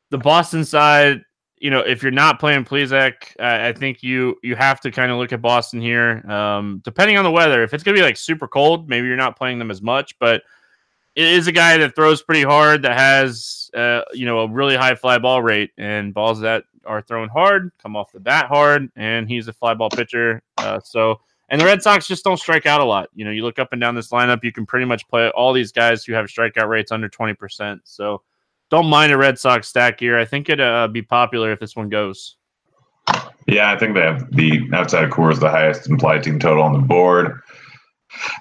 [0.09, 1.21] The Boston side,
[1.57, 5.11] you know, if you're not playing Plesac, I, I think you you have to kind
[5.11, 6.27] of look at Boston here.
[6.29, 9.37] Um, depending on the weather, if it's gonna be like super cold, maybe you're not
[9.37, 10.41] playing them as much, but
[11.15, 14.75] it is a guy that throws pretty hard, that has uh, you know a really
[14.75, 18.89] high fly ball rate, and balls that are thrown hard come off the bat hard,
[18.95, 20.41] and he's a fly ball pitcher.
[20.57, 23.09] Uh, so, and the Red Sox just don't strike out a lot.
[23.13, 25.53] You know, you look up and down this lineup, you can pretty much play all
[25.53, 27.81] these guys who have strikeout rates under twenty percent.
[27.83, 28.23] So,
[28.69, 30.17] don't mind a Red Sox stack here.
[30.17, 32.37] I think it'd uh, be popular if this one goes.
[33.47, 36.73] Yeah, I think they have the outside of Coors the highest implied team total on
[36.73, 37.39] the board.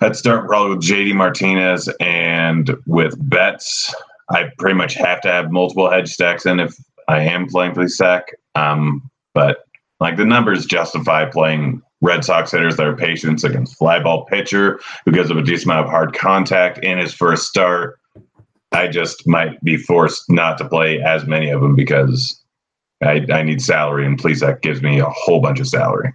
[0.01, 3.95] I'd start probably with JD Martinez and with Betts.
[4.31, 6.75] I pretty much have to have multiple hedge stacks in if
[7.09, 8.29] I am playing for the stack.
[8.55, 9.65] Um, but
[10.01, 15.13] like the numbers justify playing Red Sox hitters that are patients against flyball pitcher who
[15.13, 17.99] gives up a decent amount of hard contact in his first start.
[18.73, 22.45] I just might be forced not to play as many of them because
[23.03, 26.13] I, I need salary, and Plesac gives me a whole bunch of salary.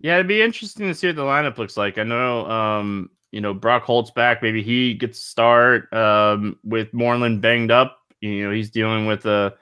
[0.00, 1.98] Yeah, it'd be interesting to see what the lineup looks like.
[1.98, 4.42] I know, um, you know, Brock Holt's back.
[4.42, 7.98] Maybe he gets a start um, with Moreland banged up.
[8.22, 9.54] You know, he's dealing with a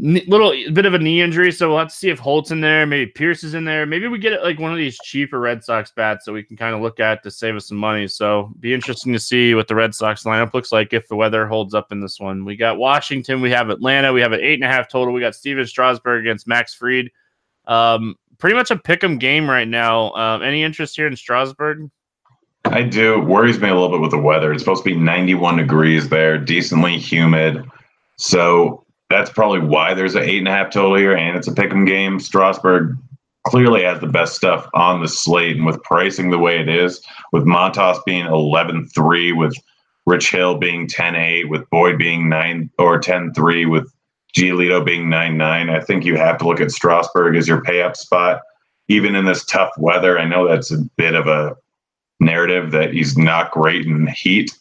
[0.00, 2.86] little bit of a knee injury, so we'll have to see if Holt's in there.
[2.86, 3.84] Maybe Pearce is in there.
[3.86, 6.74] Maybe we get like one of these cheaper Red Sox bats that we can kind
[6.74, 8.06] of look at to save us some money.
[8.06, 11.46] So be interesting to see what the Red Sox lineup looks like if the weather
[11.46, 12.44] holds up in this one.
[12.44, 15.12] We got Washington, we have Atlanta, we have an eight and a half total.
[15.12, 17.10] We got Stephen Strasburg against Max Fried.
[17.66, 20.12] Um, pretty much a pick 'em game right now.
[20.12, 21.90] Um, any interest here in Strasburg?
[22.64, 23.20] I do.
[23.20, 24.52] Worries me a little bit with the weather.
[24.52, 27.64] It's supposed to be 91 degrees there, decently humid.
[28.16, 31.52] So that's probably why there's an eight and a half total here, and it's a
[31.52, 32.20] pick 'em game.
[32.20, 32.96] Strasburg
[33.46, 37.02] clearly has the best stuff on the slate, and with pricing the way it is,
[37.32, 39.54] with Montas being 11-3, with
[40.06, 43.90] Rich Hill being 10-8, with Boyd being nine or 10-3, with
[44.36, 45.70] Giolito being nine nine.
[45.70, 48.42] I think you have to look at Strasburg as your pay up spot,
[48.88, 50.18] even in this tough weather.
[50.18, 51.56] I know that's a bit of a
[52.20, 54.56] narrative that he's not great in heat.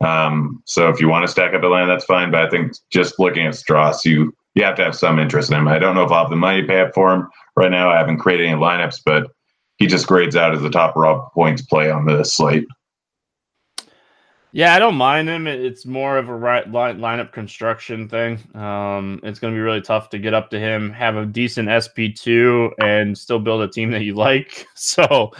[0.00, 2.30] Um, so if you want to stack up Atlanta, that's fine.
[2.30, 5.58] But I think just looking at Strauss, you you have to have some interest in
[5.58, 5.68] him.
[5.68, 7.90] I don't know if I'll have the money to pay up for him right now.
[7.90, 9.28] I haven't created any lineups, but
[9.76, 12.66] he just grades out as the top raw points play on the slate.
[14.52, 15.46] Yeah, I don't mind him.
[15.46, 18.38] It's more of a right line, lineup construction thing.
[18.56, 21.68] Um, it's going to be really tough to get up to him, have a decent
[21.68, 24.66] SP2, and still build a team that you like.
[24.74, 25.30] So,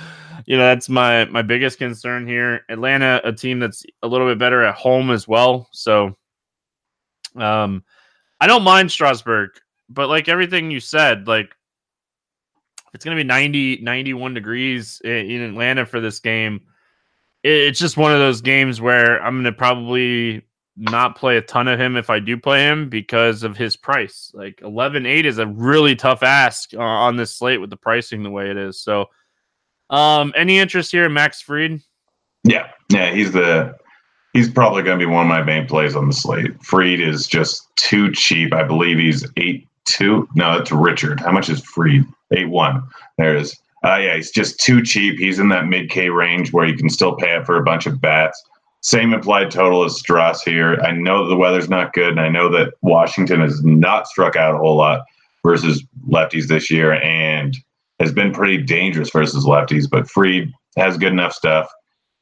[0.46, 2.64] you know, that's my my biggest concern here.
[2.68, 5.68] Atlanta, a team that's a little bit better at home as well.
[5.72, 6.16] So,
[7.34, 7.82] um,
[8.40, 9.50] I don't mind Strasburg,
[9.88, 11.52] but like everything you said, like
[12.94, 16.60] it's going to be 90, 91 degrees in Atlanta for this game
[17.42, 20.42] it's just one of those games where I'm to probably
[20.76, 24.30] not play a ton of him if I do play him because of his price.
[24.34, 28.22] Like 11 8 is a really tough ask uh, on this slate with the pricing
[28.22, 28.80] the way it is.
[28.80, 29.06] So,
[29.90, 31.80] um, any interest here in Max Fried?
[32.44, 32.70] Yeah.
[32.90, 33.12] Yeah.
[33.12, 33.74] He's the,
[34.32, 36.62] he's probably going to be one of my main plays on the slate.
[36.62, 38.54] Fried is just too cheap.
[38.54, 40.28] I believe he's 8 2.
[40.34, 41.20] No, that's Richard.
[41.20, 42.04] How much is Fried?
[42.32, 42.82] 8 1.
[43.18, 43.58] There is.
[43.84, 45.18] Uh, yeah, he's just too cheap.
[45.18, 47.86] He's in that mid K range where you can still pay it for a bunch
[47.86, 48.42] of bats.
[48.82, 50.80] Same implied total as Strauss here.
[50.82, 54.54] I know the weather's not good, and I know that Washington has not struck out
[54.54, 55.04] a whole lot
[55.44, 57.56] versus lefties this year and
[57.98, 59.88] has been pretty dangerous versus lefties.
[59.88, 61.70] But Fried has good enough stuff.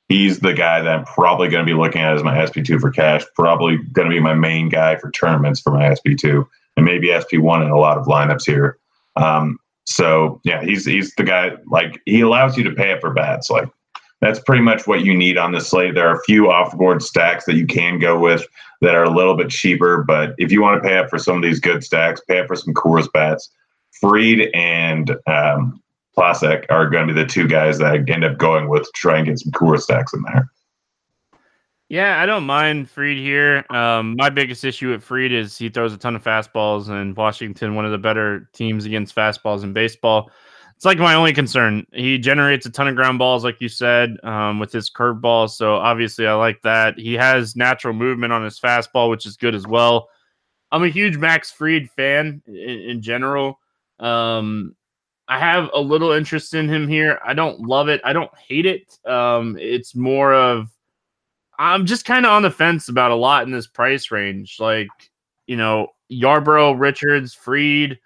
[0.08, 2.90] He's the guy that I'm probably going to be looking at as my SP2 for
[2.90, 7.08] cash, probably going to be my main guy for tournaments for my SP2, and maybe
[7.08, 8.78] SP1 in a lot of lineups here.
[9.16, 11.52] Um, so yeah, he's he's the guy.
[11.66, 13.48] Like he allows you to pay up for bats.
[13.48, 13.68] Like
[14.20, 15.94] that's pretty much what you need on the slate.
[15.94, 18.46] There are a few off board stacks that you can go with
[18.82, 21.36] that are a little bit cheaper, but if you want to pay up for some
[21.36, 23.50] of these good stacks, pay up for some Coors bats.
[23.92, 25.82] Fried and um,
[26.16, 28.92] Plesac are going to be the two guys that I end up going with to
[28.94, 30.50] try and get some Coors stacks in there.
[31.88, 33.64] Yeah, I don't mind Fried here.
[33.70, 37.74] Um, my biggest issue with Fried is he throws a ton of fastballs, and Washington,
[37.74, 40.30] one of the better teams against fastballs in baseball.
[40.76, 41.86] It's like my only concern.
[41.92, 45.50] He generates a ton of ground balls, like you said, um, with his curveball.
[45.50, 46.98] So obviously, I like that.
[46.98, 50.08] He has natural movement on his fastball, which is good as well.
[50.70, 53.58] I'm a huge Max Fried fan in, in general.
[53.98, 54.76] Um,
[55.26, 57.18] I have a little interest in him here.
[57.24, 58.02] I don't love it.
[58.04, 58.98] I don't hate it.
[59.06, 60.68] Um, it's more of
[61.58, 64.56] I'm just kind of on the fence about a lot in this price range.
[64.60, 64.88] Like,
[65.46, 67.98] you know, Yarbrough, Richards, Fried,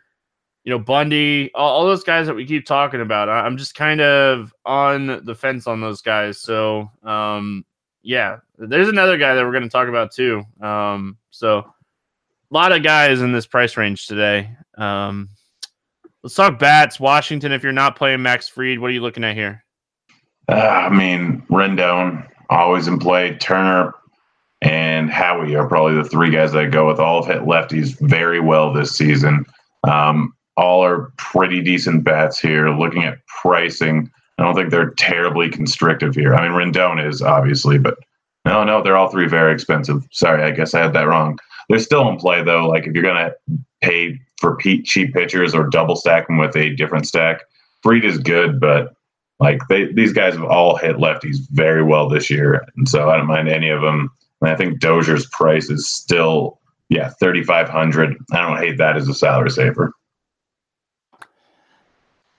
[0.64, 3.28] you know, Bundy, all, all, those guys that we keep talking about.
[3.28, 6.40] I, am just kind of on the fence on those guys.
[6.40, 7.64] So, um,
[8.02, 10.44] yeah, there's another guy that we're going to talk about too.
[10.60, 14.50] Um, so, a lot of guys in this price range today.
[14.76, 15.30] Um,
[16.22, 17.00] let's talk bats.
[17.00, 19.64] Washington, if you're not playing Max Fried, what are you looking at here?
[20.48, 23.36] Uh, I mean, Rendon always in play.
[23.36, 23.94] Turner
[24.60, 27.00] and Howie are probably the three guys that I go with.
[27.00, 29.44] All have hit lefties very well this season.
[29.88, 32.70] Um, all are pretty decent bats here.
[32.70, 36.34] Looking at pricing, I don't think they're terribly constrictive here.
[36.34, 37.98] I mean, Rendon is obviously, but
[38.44, 40.06] no, no, they're all three very expensive.
[40.12, 41.38] Sorry, I guess I had that wrong.
[41.68, 42.68] They're still in play though.
[42.68, 43.32] Like if you're gonna
[43.80, 47.42] pay for cheap pitchers or double stack them with a different stack,
[47.82, 48.94] Fried is good, but
[49.42, 53.16] like they, these guys have all hit lefties very well this year, and so I
[53.16, 54.09] don't mind any of them.
[54.40, 58.16] And I think Dozier's price is still yeah thirty five hundred.
[58.33, 59.92] I don't hate that as a salary saver.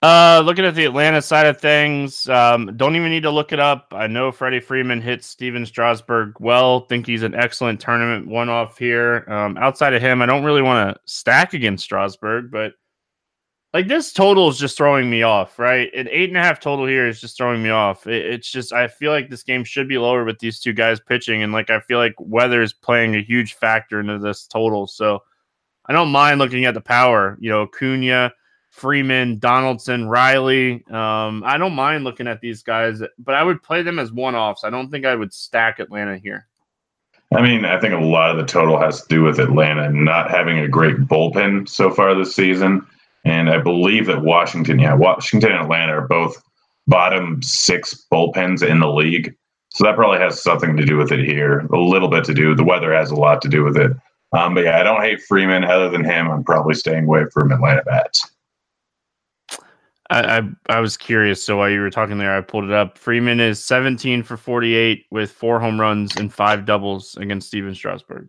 [0.00, 3.60] Uh, looking at the Atlanta side of things, um, don't even need to look it
[3.60, 3.88] up.
[3.92, 6.80] I know Freddie Freeman hits Stephen Strasburg well.
[6.80, 9.24] Think he's an excellent tournament one off here.
[9.28, 12.74] Um, outside of him, I don't really want to stack against Strasburg, but
[13.74, 15.92] like this total is just throwing me off, right?
[15.94, 18.06] An eight and a half total here is just throwing me off.
[18.06, 21.00] It, it's just I feel like this game should be lower with these two guys
[21.00, 24.86] pitching, and like I feel like weather is playing a huge factor into this total.
[24.86, 25.24] So
[25.86, 27.36] I don't mind looking at the power.
[27.40, 28.30] You know, Cunha,
[28.70, 30.84] Freeman, Donaldson, Riley.
[30.88, 34.36] Um, I don't mind looking at these guys, but I would play them as one
[34.36, 34.62] offs.
[34.62, 36.46] I don't think I would stack Atlanta here.
[37.34, 40.30] I mean, I think a lot of the total has to do with Atlanta not
[40.30, 42.86] having a great bullpen so far this season.
[43.24, 46.42] And I believe that Washington, yeah, Washington and Atlanta are both
[46.86, 49.34] bottom six bullpens in the league.
[49.70, 51.60] So that probably has something to do with it here.
[51.72, 52.54] A little bit to do.
[52.54, 53.92] The weather has a lot to do with it.
[54.32, 55.64] Um, but yeah, I don't hate Freeman.
[55.64, 58.30] Other than him, I'm probably staying away from Atlanta bats.
[60.10, 61.42] I, I, I was curious.
[61.42, 62.98] So while you were talking there, I pulled it up.
[62.98, 68.28] Freeman is 17 for 48 with four home runs and five doubles against Stephen Strasburg.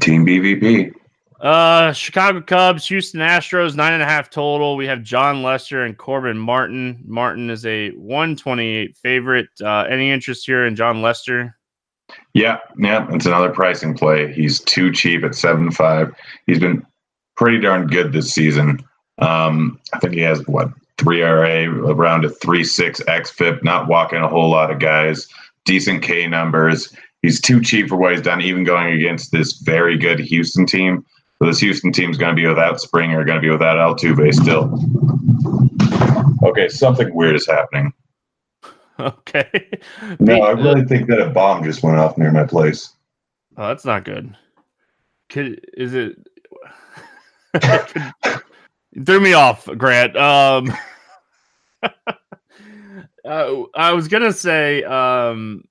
[0.00, 0.92] Team BVP.
[1.40, 4.76] Uh, Chicago Cubs, Houston Astros, nine and a half total.
[4.76, 7.02] We have Jon Lester and Corbin Martin.
[7.04, 9.48] Martin is a 128 favorite.
[9.62, 11.56] Uh, any interest here in Jon Lester?
[12.34, 14.32] Yeah, yeah, it's another pricing play.
[14.32, 16.14] He's too cheap at seven five.
[16.46, 16.86] He's been
[17.36, 18.78] pretty darn good this season.
[19.18, 24.20] Um, I think he has what three RA around a three six xFIP, not walking
[24.20, 25.28] a whole lot of guys,
[25.64, 26.94] decent K numbers.
[27.22, 31.04] He's too cheap for what he's done, even going against this very good Houston team.
[31.38, 34.72] So this Houston team's going to be without Springer, going to be without Altuve still.
[36.48, 37.92] Okay, something weird is happening.
[38.98, 39.68] Okay.
[40.20, 42.94] no, I really think that a bomb just went off near my place.
[43.58, 44.34] Oh, that's not good.
[45.28, 46.16] Could is it?
[49.04, 50.16] threw me off, Grant.
[50.16, 50.72] Um,
[51.82, 55.64] uh, I was gonna say, um,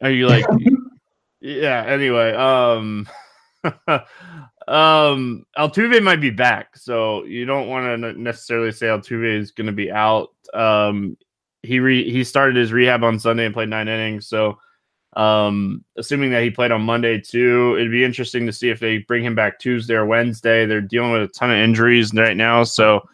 [0.00, 0.44] are you like,
[1.40, 1.84] yeah?
[1.86, 3.08] Anyway, um,
[4.68, 9.66] um, Altuve might be back, so you don't want to necessarily say Altuve is going
[9.66, 10.30] to be out.
[10.54, 11.16] Um,
[11.62, 14.58] he re- he started his rehab on Sunday and played nine innings, so
[15.16, 18.98] um, assuming that he played on Monday too, it'd be interesting to see if they
[18.98, 20.66] bring him back Tuesday or Wednesday.
[20.66, 23.08] They're dealing with a ton of injuries right now, so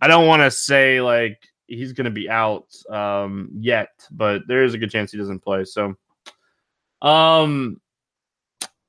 [0.00, 4.62] I don't want to say like he's going to be out um, yet, but there
[4.62, 5.64] is a good chance he doesn't play.
[5.64, 5.96] So,
[7.00, 7.80] um,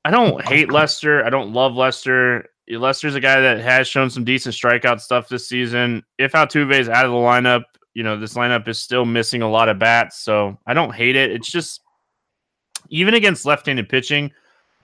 [0.04, 1.24] I don't hate Lester.
[1.24, 2.50] I don't love Lester.
[2.68, 6.02] Lester's a guy that has shown some decent strikeout stuff this season.
[6.18, 7.64] If Altuve is out of the lineup,
[7.94, 11.16] you know this lineup is still missing a lot of bats, so I don't hate
[11.16, 11.30] it.
[11.30, 11.80] It's just
[12.88, 14.30] even against left-handed pitching,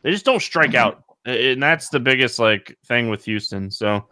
[0.03, 0.89] they just don't strike mm-hmm.
[0.89, 3.71] out, and that's the biggest like thing with Houston.
[3.71, 4.07] So,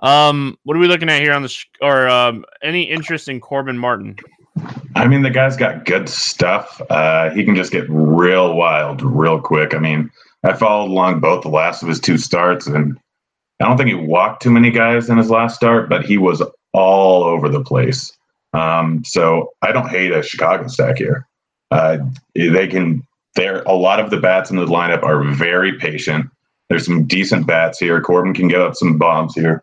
[0.00, 3.40] um, what are we looking at here on the sh- or um, any interest in
[3.40, 4.16] Corbin Martin?
[4.94, 6.80] I mean, the guy's got good stuff.
[6.88, 9.74] Uh, he can just get real wild real quick.
[9.74, 10.10] I mean,
[10.44, 12.98] I followed along both the last of his two starts, and
[13.60, 16.42] I don't think he walked too many guys in his last start, but he was
[16.72, 18.12] all over the place.
[18.52, 21.26] Um, so I don't hate a Chicago stack here.
[21.70, 21.98] Uh,
[22.34, 23.02] they can
[23.34, 26.30] there a lot of the bats in the lineup are very patient.
[26.68, 28.00] There's some decent bats here.
[28.00, 29.62] Corbin can get up some bombs here.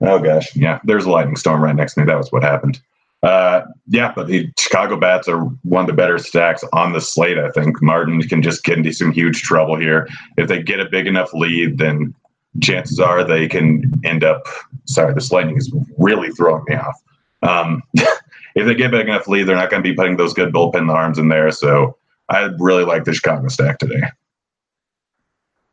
[0.00, 0.80] Oh gosh, yeah.
[0.84, 2.06] There's a lightning storm right next to me.
[2.06, 2.80] That was what happened.
[3.22, 7.38] Uh, yeah, but the Chicago bats are one of the better stacks on the slate.
[7.38, 10.08] I think Martin can just get into some huge trouble here.
[10.38, 12.14] If they get a big enough lead, then
[12.62, 14.46] chances are they can end up.
[14.86, 17.02] Sorry, this lightning is really throwing me off.
[17.42, 20.52] Um, if they get big enough lead, they're not going to be putting those good
[20.52, 21.50] bullpen arms in there.
[21.50, 21.98] So
[22.30, 24.02] I really like the Chicago stack today.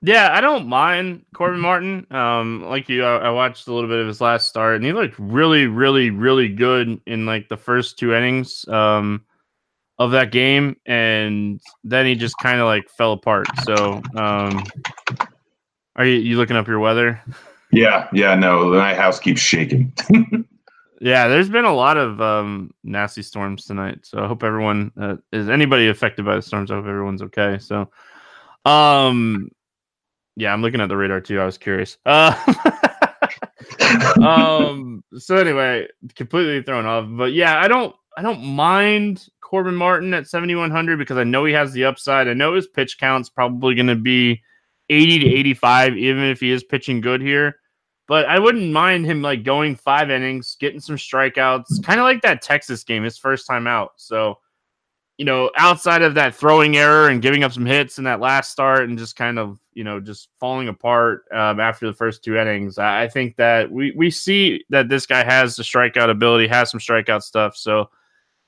[0.01, 2.05] Yeah, I don't mind Corbin Martin.
[2.11, 4.93] Um, like you, I, I, watched a little bit of his last start, and he
[4.93, 9.25] looked really, really, really good in like the first two innings um,
[9.97, 13.47] of that game, and then he just kind of like fell apart.
[13.63, 14.63] So, um,
[15.95, 17.19] are you, you looking up your weather?
[17.71, 19.91] Yeah, yeah, no, my house keeps shaking.
[21.01, 25.15] yeah, there's been a lot of um, nasty storms tonight, so I hope everyone uh,
[25.31, 26.69] is anybody affected by the storms.
[26.69, 27.57] I hope everyone's okay.
[27.57, 27.89] So,
[28.63, 29.49] um,
[30.37, 31.41] yeah, I'm looking at the radar too.
[31.41, 31.97] I was curious.
[32.05, 32.31] Uh,
[34.21, 35.03] um.
[35.17, 37.07] So anyway, completely thrown off.
[37.09, 37.95] But yeah, I don't.
[38.15, 42.27] I don't mind Corbin Martin at 7100 because I know he has the upside.
[42.27, 44.41] I know his pitch count's probably going to be
[44.89, 47.55] 80 to 85, even if he is pitching good here.
[48.07, 52.21] But I wouldn't mind him like going five innings, getting some strikeouts, kind of like
[52.21, 53.93] that Texas game, his first time out.
[53.97, 54.37] So
[55.17, 58.51] you know, outside of that throwing error and giving up some hits in that last
[58.51, 62.35] start and just kind of, you know, just falling apart um, after the first two
[62.35, 66.71] innings, I, think that we, we see that this guy has the strikeout ability, has
[66.71, 67.55] some strikeout stuff.
[67.55, 67.91] So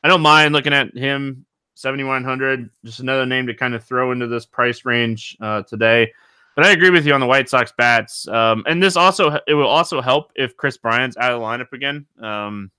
[0.04, 4.26] I don't mind looking at him, 7,100, just another name to kind of throw into
[4.26, 6.12] this price range uh, today.
[6.56, 8.28] But I agree with you on the White Sox bats.
[8.28, 11.74] Um, and this also, it will also help if Kris Bryant's out of the lineup
[11.74, 12.08] again.
[12.20, 12.72] Um,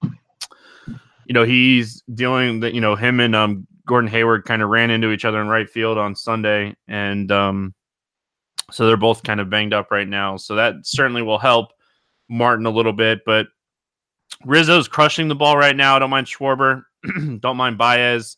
[0.00, 4.90] you know, he's dealing that, you know, him and um, Gordon Hayward kind of ran
[4.90, 6.76] into each other in right field on Sunday.
[6.86, 7.74] And um,
[8.70, 10.36] so they're both kind of banged up right now.
[10.36, 11.70] So that certainly will help
[12.28, 13.20] Martin a little bit.
[13.24, 13.46] But
[14.44, 15.96] Rizzo's crushing the ball right now.
[15.96, 16.82] I don't mind Schwarber.
[17.40, 18.36] don't mind Baez.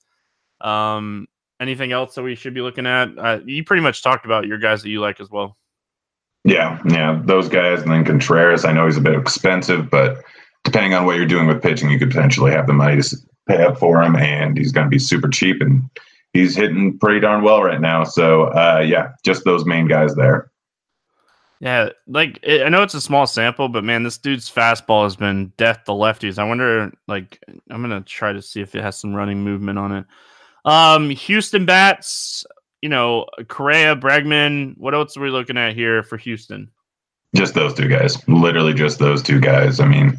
[0.61, 1.27] Um,
[1.61, 3.11] anything else that we should be looking at?
[3.17, 5.57] Uh, you pretty much talked about your guys that you like as well.
[6.45, 8.65] Yeah, yeah, those guys, and then Contreras.
[8.65, 10.19] I know he's a bit expensive, but
[10.65, 13.17] depending on what you're doing with pitching, you could potentially have the money to
[13.49, 15.83] pay up for him, and he's going to be super cheap, and
[16.39, 18.05] he's hitting pretty darn well right now.
[18.05, 20.51] So, uh, yeah, just those main guys there.
[21.61, 25.53] Yeah, like I know it's a small sample, but man, this dude's fastball has been
[25.57, 26.39] death to lefties.
[26.39, 29.93] I wonder, like, I'm gonna try to see if it has some running movement on
[29.93, 30.07] it.
[30.65, 32.45] Um, Houston bats,
[32.81, 34.79] you know, Correa, Bregman.
[34.79, 36.71] What else are we looking at here for Houston?
[37.35, 38.27] Just those two guys.
[38.29, 39.81] Literally, just those two guys.
[39.81, 40.17] I mean,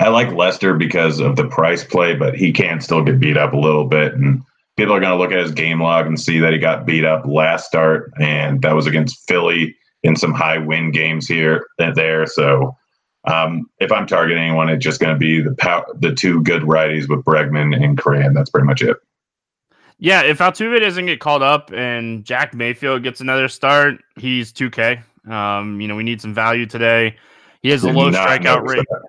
[0.00, 3.52] I like Lester because of the price play, but he can still get beat up
[3.52, 4.14] a little bit.
[4.14, 4.42] And
[4.76, 7.04] people are going to look at his game log and see that he got beat
[7.04, 11.94] up last start, and that was against Philly in some high win games here and
[11.94, 12.26] there.
[12.26, 12.76] So
[13.26, 16.62] um, if I'm targeting anyone, it's just going to be the pow- the two good
[16.62, 18.34] righties with Bregman and Cran.
[18.34, 18.96] That's pretty much it.
[19.98, 25.02] Yeah, if Altuve doesn't get called up and Jack Mayfield gets another start, he's 2K.
[25.30, 27.16] Um, you know, we need some value today.
[27.62, 28.84] He has a low strikeout rate.
[28.90, 29.02] That.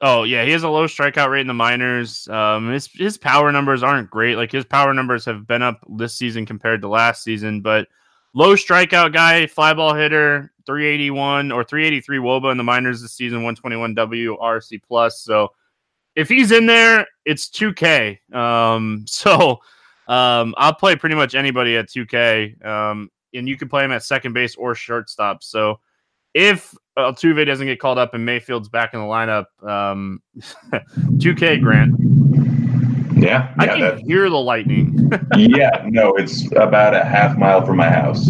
[0.00, 2.28] Oh yeah, he has a low strikeout rate in the minors.
[2.28, 4.36] Um, his his power numbers aren't great.
[4.36, 7.88] Like his power numbers have been up this season compared to last season, but
[8.34, 13.38] low strikeout guy, fly ball hitter, 381 or 383 woba in the minors this season,
[13.38, 15.20] 121 WRC plus.
[15.20, 15.48] So
[16.14, 18.18] if he's in there, it's 2K.
[18.34, 19.60] Um, so
[20.08, 22.64] um, I'll play pretty much anybody at 2K.
[22.64, 25.42] Um, and you can play him at second base or shortstop.
[25.42, 25.80] So
[26.36, 30.22] if Altuve doesn't get called up and Mayfield's back in the lineup, um,
[31.16, 31.94] 2K Grant.
[33.18, 35.10] Yeah, I can that, hear the lightning.
[35.36, 38.28] yeah, no, it's about a half mile from my house.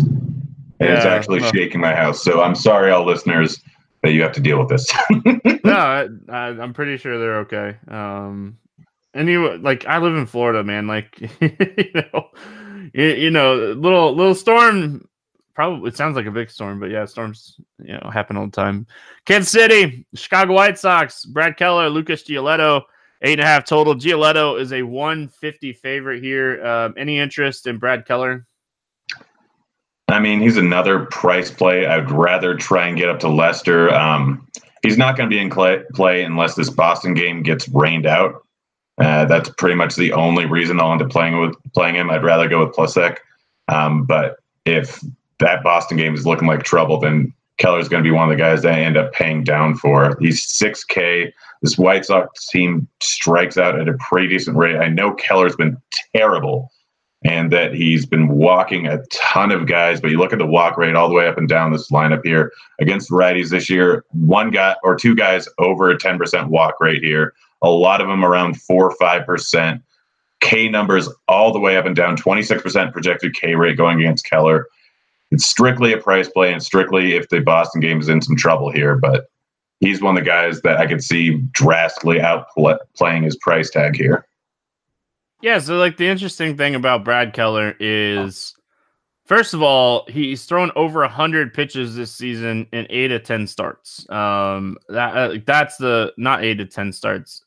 [0.78, 2.22] Yeah, it's actually shaking my house.
[2.22, 3.60] So I'm sorry, all listeners,
[4.02, 4.86] that you have to deal with this.
[5.64, 7.76] no, I, am pretty sure they're okay.
[7.88, 8.58] Um,
[9.14, 10.86] and you like, I live in Florida, man.
[10.86, 12.28] Like, you know,
[12.94, 15.08] you, you know, little little storm
[15.56, 18.52] probably it sounds like a big storm, but yeah, storms you know happen all the
[18.52, 18.86] time.
[19.24, 22.82] Kansas City, Chicago White Sox, Brad Keller, Lucas Giolito,
[23.22, 23.94] eight and a half total.
[23.94, 26.64] Giolito is a 150 favorite here.
[26.64, 28.46] Um, any interest in Brad Keller?
[30.08, 31.86] I mean, he's another price play.
[31.86, 33.92] I'd rather try and get up to Lester.
[33.92, 34.46] Um,
[34.82, 38.44] he's not going to be in play unless this Boston game gets rained out.
[38.98, 42.10] Uh, that's pretty much the only reason I'll end up playing with playing him.
[42.10, 43.16] I'd rather go with Plesac.
[43.68, 45.02] Um, but if
[45.38, 48.42] that Boston game is looking like trouble, then Keller's going to be one of the
[48.42, 50.16] guys that I end up paying down for.
[50.20, 51.32] He's 6K.
[51.62, 54.76] This White Sox team strikes out at a pretty decent rate.
[54.76, 55.76] I know Keller's been
[56.14, 56.70] terrible
[57.24, 60.76] and that he's been walking a ton of guys, but you look at the walk
[60.76, 64.50] rate all the way up and down this lineup here against righties this year, one
[64.50, 67.32] guy or two guys over a 10% walk rate here,
[67.62, 69.82] a lot of them around four or 5%.
[70.40, 74.66] K numbers all the way up and down, 26% projected K rate going against Keller
[75.30, 78.70] it's strictly a price play and strictly if the Boston game is in some trouble
[78.70, 78.96] here.
[78.96, 79.26] But
[79.80, 84.26] he's one of the guys that I could see drastically outplaying his price tag here.
[85.42, 88.54] Yeah, so like the interesting thing about Brad Keller is
[89.26, 94.08] first of all, he's thrown over 100 pitches this season in 8 to 10 starts.
[94.10, 97.44] Um that uh, that's the not 8 to 10 starts.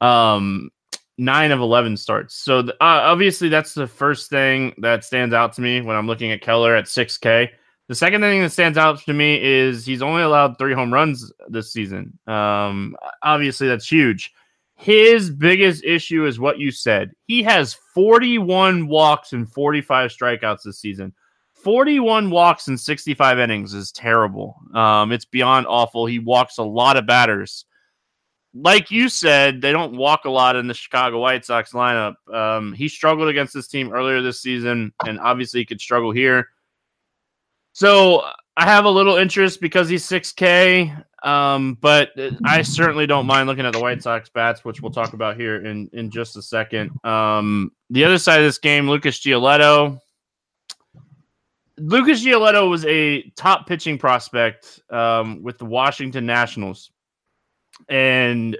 [0.00, 0.70] Um
[1.18, 2.34] 9 of 11 starts.
[2.34, 6.30] So uh, obviously that's the first thing that stands out to me when I'm looking
[6.30, 7.48] at Keller at 6K.
[7.88, 11.32] The second thing that stands out to me is he's only allowed 3 home runs
[11.48, 12.18] this season.
[12.26, 14.32] Um obviously that's huge.
[14.74, 17.12] His biggest issue is what you said.
[17.26, 21.14] He has 41 walks and 45 strikeouts this season.
[21.54, 24.54] 41 walks in 65 innings is terrible.
[24.74, 26.04] Um, it's beyond awful.
[26.04, 27.64] He walks a lot of batters.
[28.58, 32.14] Like you said, they don't walk a lot in the Chicago White Sox lineup.
[32.32, 36.48] Um, he struggled against this team earlier this season, and obviously he could struggle here.
[37.72, 38.24] So
[38.56, 41.04] I have a little interest because he's 6K.
[41.22, 42.12] Um, but
[42.44, 45.64] I certainly don't mind looking at the White Sox bats, which we'll talk about here
[45.64, 46.92] in, in just a second.
[47.04, 49.98] Um, the other side of this game, Lucas Giolito.
[51.78, 56.92] Lucas Giolito was a top pitching prospect um, with the Washington Nationals.
[57.88, 58.56] And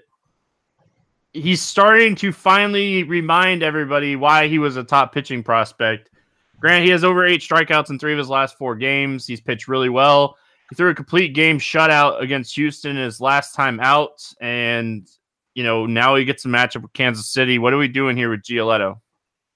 [1.32, 6.10] he's starting to finally remind everybody why he was a top pitching prospect.
[6.58, 9.26] Grant, he has over eight strikeouts in three of his last four games.
[9.26, 10.36] He's pitched really well.
[10.70, 15.06] He threw a complete game shutout against Houston his last time out, and
[15.54, 17.58] you know now he gets a matchup with Kansas City.
[17.58, 18.98] What are we doing here with Giolito?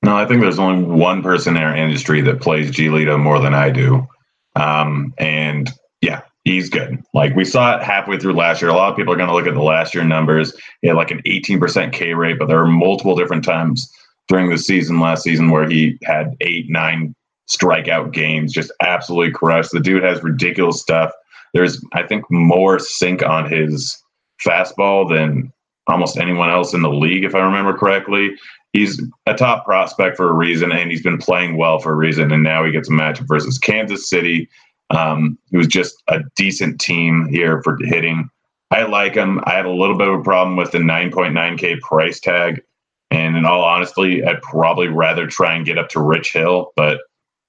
[0.03, 3.55] No, I think there's only one person in our industry that plays Giolito more than
[3.55, 4.07] I do,
[4.55, 7.03] um, and yeah, he's good.
[7.15, 8.71] Like we saw it halfway through last year.
[8.71, 10.55] A lot of people are going to look at the last year numbers.
[10.83, 13.93] He had like an 18% K rate, but there are multiple different times
[14.29, 17.15] during the season last season where he had eight, nine
[17.51, 19.73] strikeout games, just absolutely crushed.
[19.73, 21.11] The dude has ridiculous stuff.
[21.53, 24.01] There's, I think, more sink on his
[24.47, 25.53] fastball than
[25.89, 28.37] almost anyone else in the league, if I remember correctly.
[28.73, 32.31] He's a top prospect for a reason, and he's been playing well for a reason.
[32.31, 34.49] And now he gets a matchup versus Kansas City,
[34.91, 38.29] um, was just a decent team here for hitting.
[38.71, 39.41] I like him.
[39.45, 42.63] I had a little bit of a problem with the 9.9K price tag.
[43.11, 47.01] And in all honesty, I'd probably rather try and get up to Rich Hill, but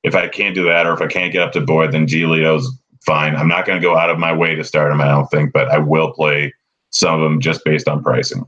[0.03, 2.75] if I can't do that or if I can't get up to Boyd, then Giolito's
[3.05, 3.35] fine.
[3.35, 5.53] I'm not going to go out of my way to start him, I don't think,
[5.53, 6.53] but I will play
[6.89, 8.47] some of them just based on pricing.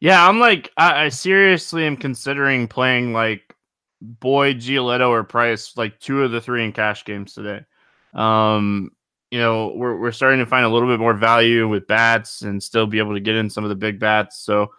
[0.00, 3.54] Yeah, I'm like, I, I seriously am considering playing like
[4.00, 7.64] Boyd, Giolito, or Price, like two of the three in cash games today.
[8.12, 8.90] Um,
[9.30, 12.62] you know, we're we're starting to find a little bit more value with bats and
[12.62, 14.38] still be able to get in some of the big bats.
[14.44, 14.72] So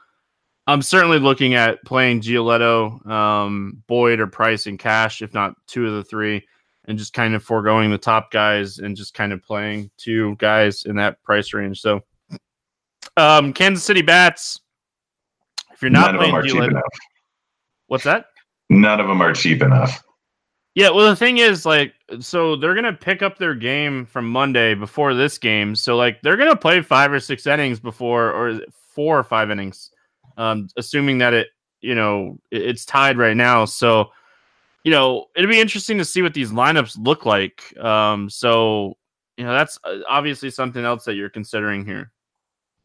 [0.68, 5.88] I'm certainly looking at playing Giolito, um, Boyd, or Price in cash, if not two
[5.88, 6.46] of the three,
[6.86, 10.86] and just kind of foregoing the top guys and just kind of playing two guys
[10.86, 11.82] in that price range.
[11.82, 12.02] So,
[13.18, 14.62] um, Kansas City bats.
[15.74, 16.82] If you're not None playing Giolito,
[17.88, 18.28] what's that?
[18.70, 20.03] None of them are cheap enough.
[20.76, 24.74] Yeah, well, the thing is, like, so they're gonna pick up their game from Monday
[24.74, 25.76] before this game.
[25.76, 28.60] So, like, they're gonna play five or six innings before, or
[28.94, 29.92] four or five innings
[30.38, 31.48] um, assuming that it,
[31.82, 33.66] you know, it's tied right now.
[33.66, 34.12] So,
[34.84, 37.78] you know, it'd be interesting to see what these lineups look like.
[37.78, 38.98] Um, so,
[39.38, 42.12] you know, that's uh, obviously something else that you're considering here.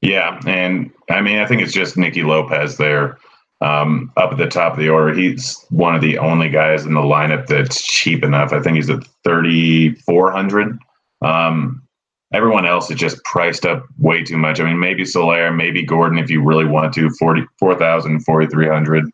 [0.01, 3.19] Yeah, and I mean, I think it's just Nicky Lopez there
[3.61, 5.15] um, up at the top of the order.
[5.15, 8.53] He's one of the only guys in the lineup that's cheap enough.
[8.53, 10.79] I think he's at thirty four hundred.
[11.23, 11.83] Um,
[12.35, 14.61] Everyone else is just priced up way too much.
[14.61, 19.05] I mean, maybe Soler, maybe Gordon if you really want to, 4,000, 4,300.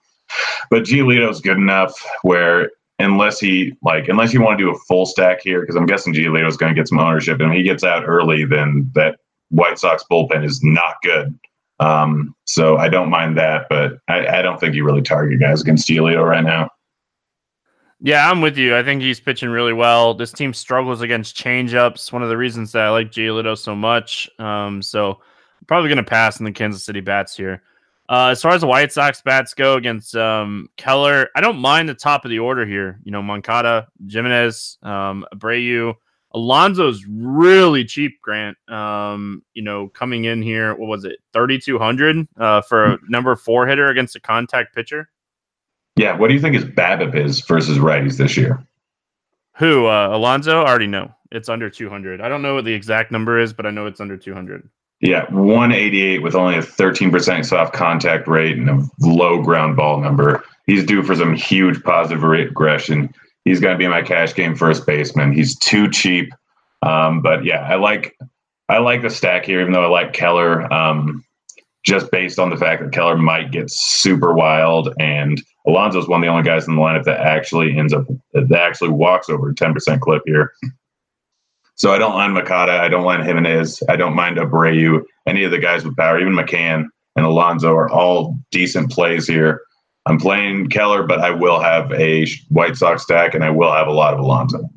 [0.68, 1.92] But Giolito's good enough
[2.22, 5.86] where unless he like unless you want to do a full stack here, because I'm
[5.86, 9.20] guessing Giolito's going to get some ownership, and he gets out early, then that
[9.50, 11.38] White Sox bullpen is not good.
[11.80, 15.60] Um, so I don't mind that, but I, I don't think you really target guys
[15.60, 16.70] against Giolito right now.
[18.00, 18.76] Yeah, I'm with you.
[18.76, 20.14] I think he's pitching really well.
[20.14, 22.12] This team struggles against changeups.
[22.12, 24.28] One of the reasons that I like Giolito so much.
[24.38, 27.62] Um, so I'm probably going to pass in the Kansas City bats here.
[28.08, 31.88] Uh, as far as the White Sox bats go against um, Keller, I don't mind
[31.88, 33.00] the top of the order here.
[33.04, 35.94] You know, Moncada, Jimenez, um, Abreu,
[36.34, 38.20] Alonso's really cheap.
[38.20, 42.84] Grant, um, you know, coming in here, what was it, thirty two hundred uh, for
[42.84, 45.08] a number four hitter against a contact pitcher?
[45.96, 48.64] Yeah, what do you think his BABIP is versus righties this year?
[49.56, 49.86] Who?
[49.86, 50.62] Uh, Alonso?
[50.62, 51.14] I already know.
[51.30, 52.20] It's under 200.
[52.20, 54.68] I don't know what the exact number is, but I know it's under 200.
[55.00, 60.42] Yeah, 188 with only a 13% soft contact rate and a low ground ball number.
[60.66, 63.12] He's due for some huge positive regression.
[63.44, 65.32] He's going to be my cash game first baseman.
[65.32, 66.32] He's too cheap.
[66.82, 68.16] Um, but yeah, I like
[68.68, 70.72] I like the stack here, even though I like Keller.
[70.72, 71.24] Um,
[71.84, 76.26] just based on the fact that Keller might get super wild, and Alonso's one of
[76.26, 79.74] the only guys in the lineup that actually ends up that actually walks over ten
[79.74, 80.52] percent clip here.
[81.76, 82.80] So I don't mind Moncada.
[82.80, 83.82] I don't mind Jimenez.
[83.88, 85.02] I don't mind Abreu.
[85.26, 86.86] Any of the guys with power, even McCann
[87.16, 89.60] and Alonso are all decent plays here.
[90.06, 93.88] I'm playing Keller, but I will have a White Sox stack, and I will have
[93.88, 94.68] a lot of Alonso.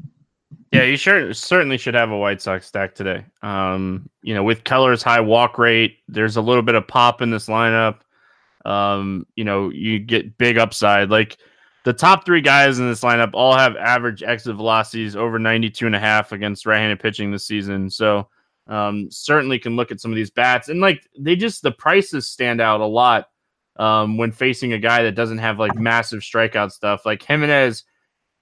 [0.71, 3.25] Yeah, you sure certainly should have a White Sox stack today.
[3.41, 7.29] Um, you know, with Keller's high walk rate, there's a little bit of pop in
[7.29, 7.99] this lineup.
[8.65, 11.09] Um, you know, you get big upside.
[11.09, 11.37] Like
[11.85, 15.95] the top three guys in this lineup all have average exit velocities over 92 and
[15.95, 17.89] a half against right-handed pitching this season.
[17.89, 18.27] So
[18.67, 22.27] um, certainly can look at some of these bats and like they just the prices
[22.27, 23.29] stand out a lot
[23.77, 27.05] um, when facing a guy that doesn't have like massive strikeout stuff.
[27.05, 27.83] Like Jimenez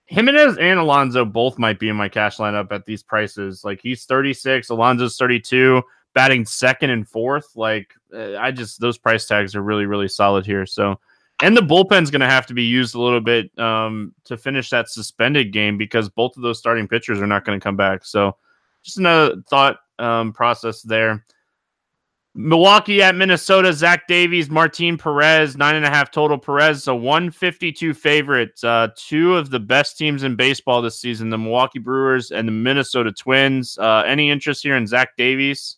[0.08, 3.64] Jimenez and Alonso both might be in my cash lineup at these prices.
[3.64, 5.82] Like he's 36, Alonso's 32,
[6.14, 7.56] batting second and fourth.
[7.56, 10.66] Like uh, I just those price tags are really really solid here.
[10.66, 11.00] So
[11.42, 14.70] and the bullpen's going to have to be used a little bit um, to finish
[14.70, 18.06] that suspended game because both of those starting pitchers are not going to come back.
[18.06, 18.38] So
[18.84, 21.26] just another thought um, process there.
[22.38, 26.38] Milwaukee at Minnesota, Zach Davies, Martin Perez, nine and a half total.
[26.38, 28.62] Perez, a 152 favorite.
[28.62, 32.52] Uh, two of the best teams in baseball this season, the Milwaukee Brewers and the
[32.52, 33.78] Minnesota Twins.
[33.78, 35.78] Uh, any interest here in Zach Davies?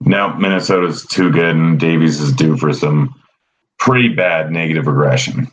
[0.00, 3.14] No, Minnesota's too good, and Davies is due for some
[3.78, 5.46] pretty bad negative regression.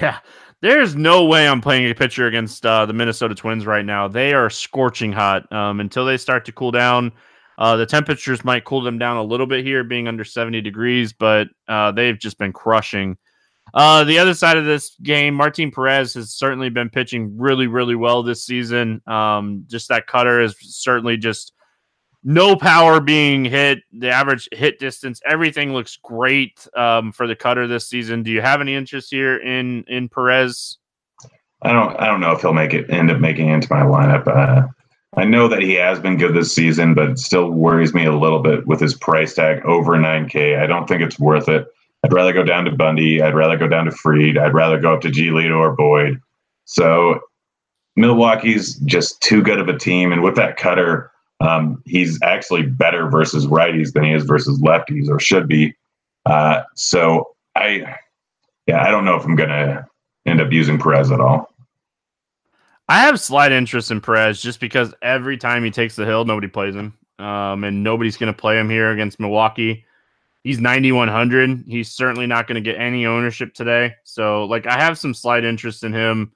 [0.00, 0.18] Yeah,
[0.62, 4.08] there's no way I'm playing a pitcher against uh, the Minnesota Twins right now.
[4.08, 5.50] They are scorching hot.
[5.52, 7.12] Um, until they start to cool down
[7.58, 11.12] uh, the temperatures might cool them down a little bit here, being under 70 degrees,
[11.12, 13.16] but uh, they've just been crushing.
[13.72, 17.94] Uh, the other side of this game, Martin Perez has certainly been pitching really, really
[17.94, 19.00] well this season.
[19.06, 21.52] Um, just that cutter is certainly just
[22.22, 23.80] no power being hit.
[23.92, 28.22] The average hit distance, everything looks great um, for the cutter this season.
[28.22, 30.78] Do you have any interest here in in Perez?
[31.62, 31.98] I don't.
[31.98, 34.26] I don't know if he'll make it end up making it into my lineup.
[34.26, 34.68] Uh,
[35.16, 38.16] I know that he has been good this season, but it still worries me a
[38.16, 40.60] little bit with his price tag over 9K.
[40.60, 41.66] I don't think it's worth it.
[42.04, 43.22] I'd rather go down to Bundy.
[43.22, 44.36] I'd rather go down to Fried.
[44.36, 46.20] I'd rather go up to Giolito or Boyd.
[46.64, 47.20] So
[47.96, 50.12] Milwaukee's just too good of a team.
[50.12, 51.10] And with that cutter,
[51.40, 55.74] um, he's actually better versus righties than he is versus lefties, or should be.
[56.26, 57.96] Uh, so I,
[58.66, 59.86] yeah, I don't know if I'm going to
[60.26, 61.53] end up using Perez at all.
[62.88, 66.48] I have slight interest in Perez just because every time he takes the hill, nobody
[66.48, 66.96] plays him.
[67.18, 69.84] Um, and nobody's going to play him here against Milwaukee.
[70.42, 71.64] He's 9,100.
[71.66, 73.94] He's certainly not going to get any ownership today.
[74.04, 76.32] So, like, I have some slight interest in him.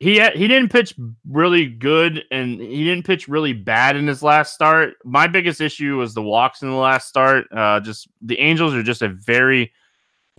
[0.00, 0.94] He he didn't pitch
[1.28, 4.94] really good and he didn't pitch really bad in his last start.
[5.04, 7.46] My biggest issue was the walks in the last start.
[7.52, 9.70] Uh, just the Angels are just a very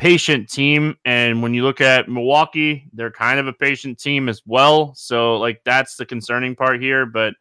[0.02, 0.98] patient team.
[1.06, 4.96] And when you look at Milwaukee, they're kind of a patient team as well.
[4.96, 7.06] So, like, that's the concerning part here.
[7.06, 7.36] But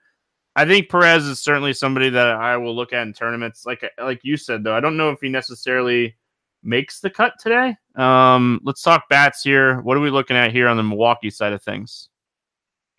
[0.56, 3.64] I think Perez is certainly somebody that I will look at in tournaments.
[3.64, 6.14] Like, like you said, though, I don't know if he necessarily
[6.62, 7.76] makes the cut today.
[7.96, 9.80] Um, let's talk bats here.
[9.80, 12.10] What are we looking at here on the Milwaukee side of things?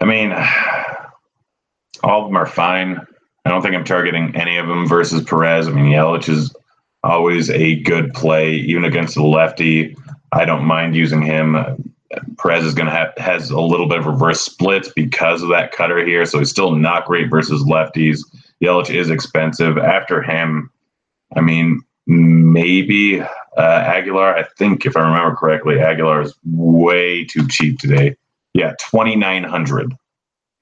[0.01, 0.32] I mean,
[2.03, 2.99] all of them are fine.
[3.45, 5.68] I don't think I'm targeting any of them versus Perez.
[5.68, 6.51] I mean, Yelich is
[7.04, 9.95] always a good play, even against the lefty.
[10.32, 11.56] I don't mind using him.
[12.38, 15.72] Perez is going to have has a little bit of reverse splits because of that
[15.72, 18.20] cutter here, so he's still not great versus lefties.
[18.62, 19.78] Yelich is expensive.
[19.78, 20.70] After him,
[21.36, 23.26] I mean, maybe uh,
[23.58, 24.36] Aguilar.
[24.36, 28.16] I think if I remember correctly, Aguilar is way too cheap today.
[28.54, 29.93] Yeah, twenty nine hundred.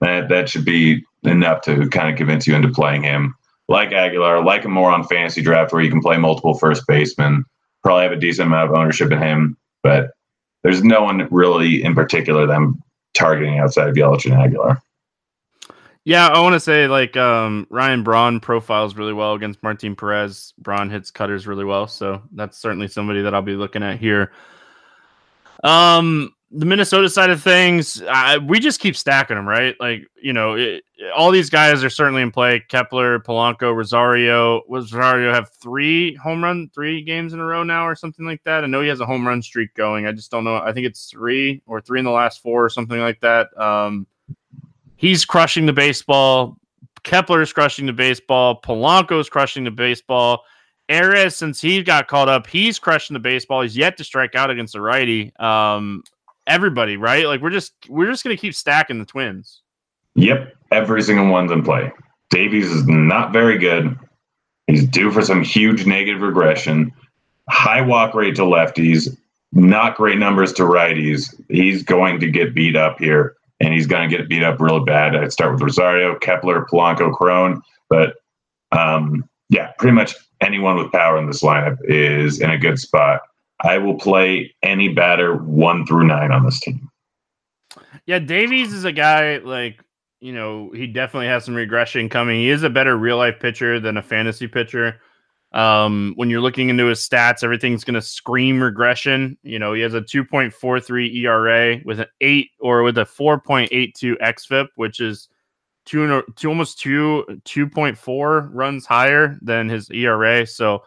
[0.02, 3.36] That that should be enough to kind of convince you into playing him
[3.70, 7.46] like Aguilar, like him more on fantasy draft where you can play multiple first basemen.
[7.84, 10.12] Probably have a decent amount of ownership in him, but
[10.64, 14.82] there's no one really in particular that I'm targeting outside of Yelich and Aguilar.
[16.04, 20.54] Yeah, I want to say like um, Ryan Braun profiles really well against Martin Perez.
[20.58, 24.32] Braun hits cutters really well, so that's certainly somebody that I'll be looking at here.
[25.64, 28.02] Um, the Minnesota side of things,
[28.48, 29.76] we just keep stacking them, right?
[29.80, 30.84] Like, you know, it,
[31.16, 32.64] all these guys are certainly in play.
[32.70, 34.64] Kepler, Polanco, Rosario.
[34.68, 38.64] Rosario have three home run, three games in a row now, or something like that?
[38.64, 40.08] I know he has a home run streak going.
[40.08, 40.58] I just don't know.
[40.58, 43.56] I think it's three or three in the last four or something like that.
[43.60, 44.08] Um,
[44.96, 46.58] he's crushing the baseball.
[47.04, 48.60] Kepler is crushing the baseball.
[48.60, 50.44] Polanco is crushing the baseball.
[50.90, 53.62] Arraez, since he got caught up, he's crushing the baseball.
[53.62, 55.32] He's yet to strike out against a righty.
[55.38, 56.04] Um,
[56.50, 57.26] everybody, right?
[57.26, 59.62] Like we're just we're just gonna keep stacking the twins.
[60.16, 61.94] Yep, every single one's in play.
[62.30, 63.98] Davies is not very good.
[64.68, 66.92] He's due for some huge negative regression.
[67.50, 69.16] High walk rate to lefties,
[69.52, 71.34] not great numbers to righties.
[71.50, 74.84] He's going to get beat up here, and he's going to get beat up really
[74.84, 75.16] bad.
[75.16, 78.18] I'd start with Rosario, Kepler, Polanco, Cron, but
[78.72, 83.22] um, yeah, pretty much anyone with power in this lineup is in a good spot.
[83.62, 86.90] I will play any batter one through nine on this team.
[88.06, 89.84] Yeah, Davies is a guy like
[90.20, 92.40] you know he definitely has some regression coming.
[92.40, 95.02] He is a better real life pitcher than a fantasy pitcher.
[95.52, 99.38] Um, when you're looking into his stats, everything's going to scream regression.
[99.42, 104.68] You know, he has a 2.43 ERA with an eight or with a 4.82 xFIP,
[104.76, 105.28] which is
[105.86, 110.46] two, two almost two 2.4 runs higher than his ERA.
[110.46, 110.84] So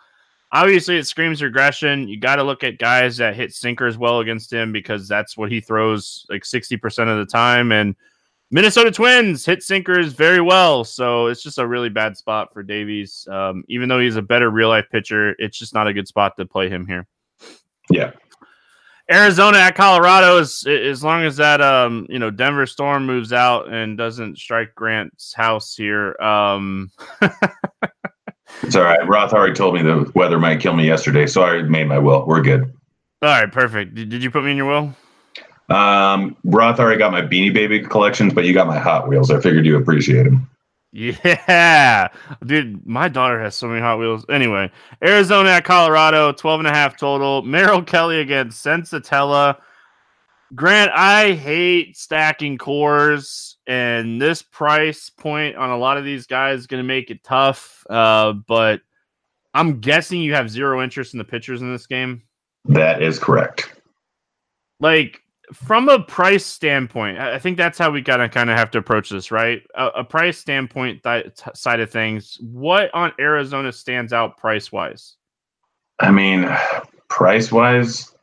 [0.52, 2.06] obviously it screams regression.
[2.08, 5.50] You got to look at guys that hit sinkers well against him because that's what
[5.50, 7.72] he throws like 60% of the time.
[7.72, 7.96] And
[8.50, 10.84] Minnesota Twins hit sinkers very well.
[10.84, 13.26] So it's just a really bad spot for Davies.
[13.30, 16.36] Um, even though he's a better real life pitcher, it's just not a good spot
[16.36, 17.06] to play him here.
[17.90, 18.12] Yeah.
[19.10, 23.70] Arizona at Colorado is as long as that um you know Denver Storm moves out
[23.70, 26.16] and doesn't strike Grant's house here.
[26.20, 26.90] Um
[28.62, 29.06] It's all right.
[29.06, 32.26] Roth already told me the weather might kill me yesterday, so I made my will.
[32.26, 32.72] We're good.
[33.22, 33.94] All right, perfect.
[33.94, 34.94] Did, did you put me in your will?
[35.74, 39.30] Um, Roth already got my Beanie Baby collections, but you got my Hot Wheels.
[39.30, 40.48] I figured you appreciate them.
[40.94, 42.08] Yeah,
[42.44, 44.26] dude, my daughter has so many Hot Wheels.
[44.28, 44.70] Anyway,
[45.02, 47.40] Arizona at Colorado, 12 and a half total.
[47.42, 49.56] Merrill Kelly against Senzatela.
[50.54, 56.60] Grant, I hate stacking Coors, and this price point on a lot of these guys
[56.60, 57.86] is going to make it tough.
[57.88, 58.80] Uh, but
[59.54, 62.22] I'm guessing you have zero interest in the pitchers in this game.
[62.64, 63.80] That is correct.
[64.80, 68.78] Like from a price standpoint, I think that's how we gotta kind of have to
[68.78, 69.62] approach this, right?
[69.74, 72.38] A, a price standpoint th- side of things.
[72.40, 75.16] What on Arizona stands out price wise?
[76.00, 76.48] I mean,
[77.08, 78.14] price wise,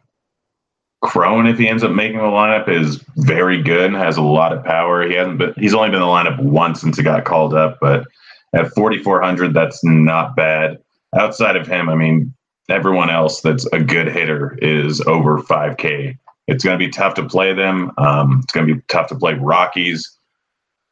[1.02, 3.94] Cron, if he ends up making the lineup, is very good.
[3.94, 5.08] Has a lot of power.
[5.08, 5.54] He hasn't been.
[5.58, 8.06] He's only been in the lineup once since he got called up, but
[8.54, 10.80] at 4,400, that's not bad.
[11.16, 12.34] Outside of him, I mean,
[12.70, 16.18] everyone else that's a good hitter is over 5K.
[16.48, 17.92] It's going to be tough to play them.
[17.98, 20.10] Um, it's going to be tough to play Rockies.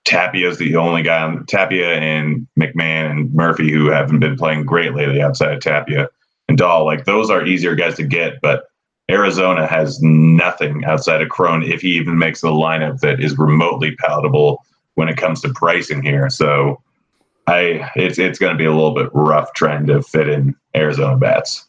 [0.06, 4.66] Tapia is the only guy on Tapia and McMahon and Murphy who haven't been playing
[4.66, 6.10] great lately outside of Tapia
[6.48, 6.86] and Dahl.
[6.86, 8.66] Like those are easier guys to get, but
[9.10, 13.96] Arizona has nothing outside of Cron if he even makes the lineup that is remotely
[13.96, 16.30] palatable when it comes to pricing here.
[16.30, 16.82] So
[17.48, 21.16] I it's it's going to be a little bit rough trying to fit in Arizona
[21.16, 21.66] bats.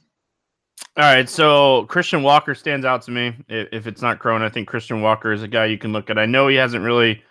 [0.96, 3.36] All right, so Christian Walker stands out to me.
[3.48, 6.18] If it's not Cron, I think Christian Walker is a guy you can look at.
[6.18, 7.22] I know he hasn't really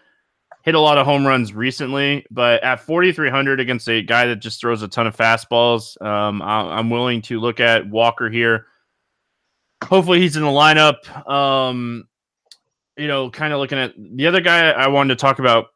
[0.64, 4.62] hit a lot of home runs recently, but at 4,300 against a guy that just
[4.62, 8.68] throws a ton of fastballs, um, I'm willing to look at Walker here.
[9.84, 11.30] Hopefully, he's in the lineup.
[11.30, 12.08] Um,
[12.98, 15.68] you know, kind of looking at the other guy I wanted to talk about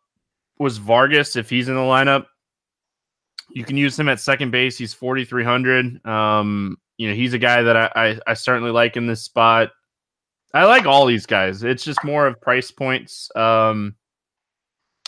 [0.58, 1.36] was Vargas.
[1.36, 2.26] If he's in the lineup,
[3.52, 4.78] you can use him at second base.
[4.78, 6.06] He's 4,300.
[6.06, 9.72] Um, you know, he's a guy that I, I, I certainly like in this spot.
[10.54, 11.64] I like all these guys.
[11.64, 13.30] It's just more of price points.
[13.36, 13.96] Um,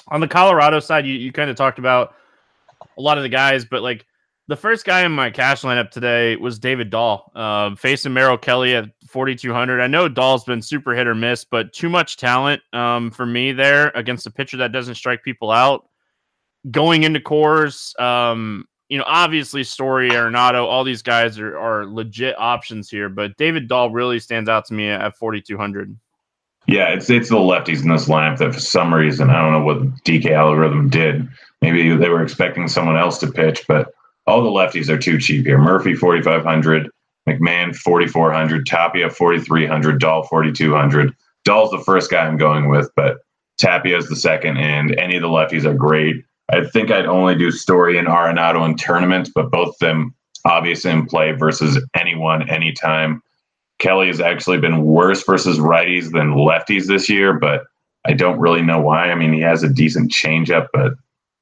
[0.07, 2.15] on the Colorado side, you, you kind of talked about
[2.97, 4.05] a lot of the guys, but like
[4.47, 8.75] the first guy in my cash lineup today was David Dahl, uh, facing Merrill Kelly
[8.75, 9.79] at 4,200.
[9.79, 13.53] I know Dahl's been super hit or miss, but too much talent um, for me
[13.53, 15.87] there against a pitcher that doesn't strike people out.
[16.71, 22.35] Going into Coors, um, you know, obviously Story, Arenado, all these guys are, are legit
[22.37, 25.97] options here, but David Dahl really stands out to me at 4,200.
[26.65, 29.65] Yeah, it's it's the lefties in this lineup that for some reason I don't know
[29.65, 31.27] what DK algorithm did.
[31.61, 33.93] Maybe they were expecting someone else to pitch, but
[34.25, 35.57] all the lefties are too cheap here.
[35.57, 36.89] Murphy 4,500,
[37.27, 41.13] McMahon 4,400, Tapia 4,300, Dahl 4,200.
[41.45, 43.17] Dahl's the first guy I'm going with, but
[43.57, 46.23] Tapia is the second, and any of the lefties are great.
[46.51, 50.13] I think I'd only do Story and Arenado in tournaments, but both of them
[50.45, 53.21] obviously in play versus anyone, anytime.
[53.79, 57.63] Kelly has actually been worse versus righties than lefties this year, but
[58.05, 59.09] I don't really know why.
[59.09, 60.93] I mean, he has a decent changeup, but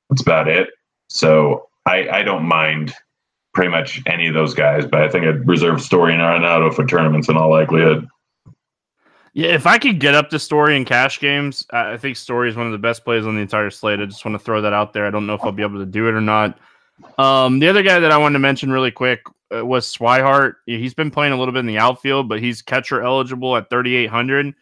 [0.09, 0.69] that's about it.
[1.09, 2.93] So I, I don't mind
[3.53, 6.85] pretty much any of those guys, but I think I'd reserve Story and Arenado for
[6.85, 8.07] tournaments in all likelihood.
[9.33, 12.55] Yeah, if I could get up to Story in cash games, I think Story is
[12.55, 13.99] one of the best plays on the entire slate.
[13.99, 15.05] I just want to throw that out there.
[15.05, 16.59] I don't know if I'll be able to do it or not.
[17.17, 19.21] Um, the other guy that I wanted to mention really quick
[19.55, 20.55] uh, was Swihart.
[20.65, 24.53] He's been playing a little bit in the outfield, but he's catcher eligible at 3,800.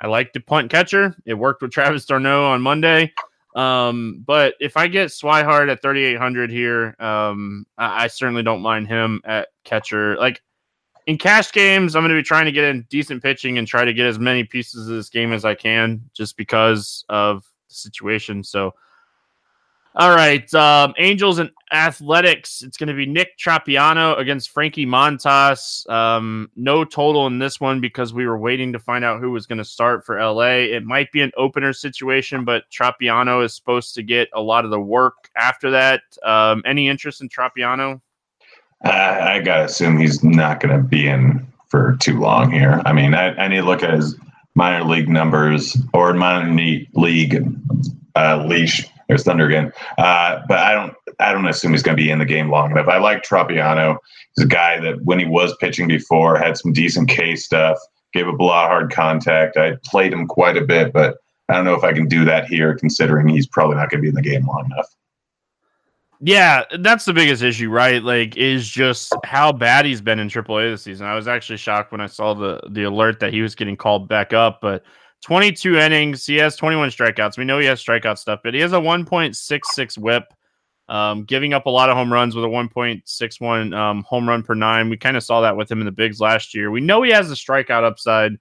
[0.00, 1.16] I like to punt catcher.
[1.24, 3.12] It worked with Travis d'Arnaud on Monday.
[3.58, 8.86] Um, but if I get Swihart at 3,800 here, um, I, I certainly don't mind
[8.86, 10.16] him at catcher.
[10.16, 10.40] Like
[11.08, 13.84] in cash games, I'm going to be trying to get in decent pitching and try
[13.84, 17.74] to get as many pieces of this game as I can just because of the
[17.74, 18.44] situation.
[18.44, 18.74] So,
[19.94, 20.52] all right.
[20.54, 22.62] Um, Angels and Athletics.
[22.62, 25.88] It's going to be Nick Tropeano against Frankie Montas.
[25.90, 29.46] Um, no total in this one because we were waiting to find out who was
[29.46, 30.58] going to start for LA.
[30.60, 34.70] It might be an opener situation, but Tropeano is supposed to get a lot of
[34.70, 36.02] the work after that.
[36.24, 38.00] Um, any interest in Tropeano?
[38.84, 42.80] I, I gotta assume he's not going to be in for too long here.
[42.86, 44.16] I mean, I, I need to look at his
[44.54, 46.54] minor league numbers or minor
[46.94, 47.44] league
[48.14, 49.72] uh, leash there's Thunder again.
[49.96, 52.70] Uh, but I don't I don't assume he's going to be in the game long
[52.70, 52.88] enough.
[52.88, 53.96] I like Tropeano.
[54.36, 57.78] He's a guy that when he was pitching before had some decent K stuff,
[58.12, 59.56] gave up a lot hard contact.
[59.56, 61.16] I played him quite a bit, but
[61.48, 64.02] I don't know if I can do that here, considering he's probably not going to
[64.02, 64.86] be in the game long enough.
[66.20, 68.02] Yeah, that's the biggest issue, right?
[68.02, 71.06] Like, is just how bad he's been in AAA this season.
[71.06, 74.08] I was actually shocked when I saw the the alert that he was getting called
[74.08, 74.82] back up, but
[75.24, 76.24] 22 innings.
[76.26, 77.38] He has 21 strikeouts.
[77.38, 80.24] We know he has strikeout stuff, but he has a 1.66 whip,
[80.88, 84.54] um, giving up a lot of home runs with a 1.61 um, home run per
[84.54, 84.88] nine.
[84.88, 86.70] We kind of saw that with him in the bigs last year.
[86.70, 88.32] We know he has the strikeout upside.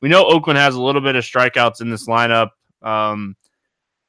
[0.00, 2.50] We know Oakland has a little bit of strikeouts in this lineup.
[2.82, 3.36] Um,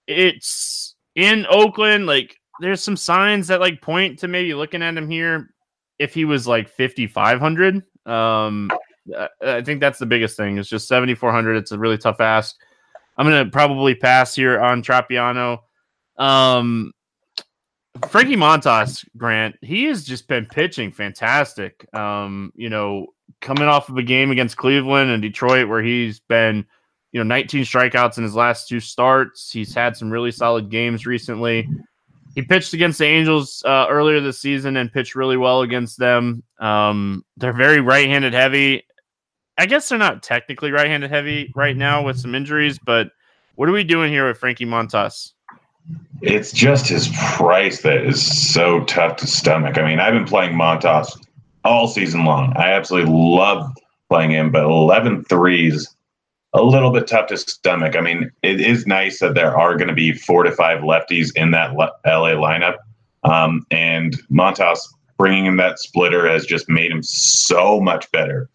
[0.08, 2.06] it's in Oakland.
[2.06, 5.50] Like, there's some signs that like point to maybe looking at him here
[6.00, 7.84] if he was like 5,500.
[8.06, 8.72] Um,
[9.42, 10.58] I think that's the biggest thing.
[10.58, 11.56] It's just 7,400.
[11.56, 12.56] It's a really tough ask.
[13.18, 15.60] I'm going to probably pass here on Tropeano.
[16.18, 16.92] Um,
[18.10, 21.86] Frankie Montas, Grant, he has just been pitching fantastic.
[21.94, 23.08] Um, you know,
[23.42, 26.66] coming off of a game against Cleveland and Detroit where he's been,
[27.12, 29.52] you know, 19 strikeouts in his last two starts.
[29.52, 31.68] He's had some really solid games recently.
[32.34, 36.44] He pitched against the Angels uh, earlier this season and pitched really well against them.
[36.60, 38.84] Um, they're very right-handed heavy.
[39.58, 43.12] I guess they're not technically right-handed heavy right now with some injuries, but
[43.56, 45.34] what are we doing here with Frankie Montas?
[46.22, 49.78] It's just his price that is so tough to stomach.
[49.78, 51.10] I mean, I've been playing Montas
[51.64, 52.54] all season long.
[52.56, 53.72] I absolutely love
[54.10, 55.96] playing him, but 11 threes
[56.54, 57.96] a little bit tough to stomach.
[57.96, 61.32] I mean, it is nice that there are going to be four to five lefties
[61.36, 62.78] in that LA lineup.
[63.24, 64.80] Um, and Montas
[65.18, 68.50] bringing in that splitter has just made him so much better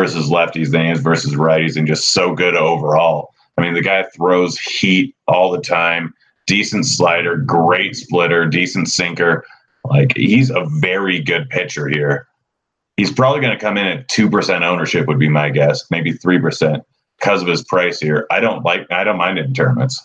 [0.00, 3.34] versus lefties than he is versus righties, and just so good overall.
[3.58, 6.14] I mean, the guy throws heat all the time.
[6.46, 9.44] Decent slider, great splitter, decent sinker.
[9.84, 12.26] Like he's a very good pitcher here.
[12.96, 16.12] He's probably going to come in at two percent ownership, would be my guess, maybe
[16.12, 16.82] three percent
[17.18, 18.26] because of his price here.
[18.30, 18.90] I don't like.
[18.90, 20.02] I don't mind it in tournaments.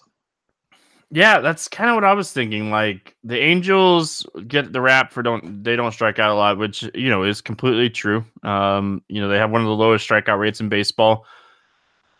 [1.11, 2.71] Yeah, that's kind of what I was thinking.
[2.71, 6.83] Like the Angels get the rap for don't they don't strike out a lot, which
[6.93, 8.25] you know is completely true.
[8.43, 11.25] Um, you know they have one of the lowest strikeout rates in baseball.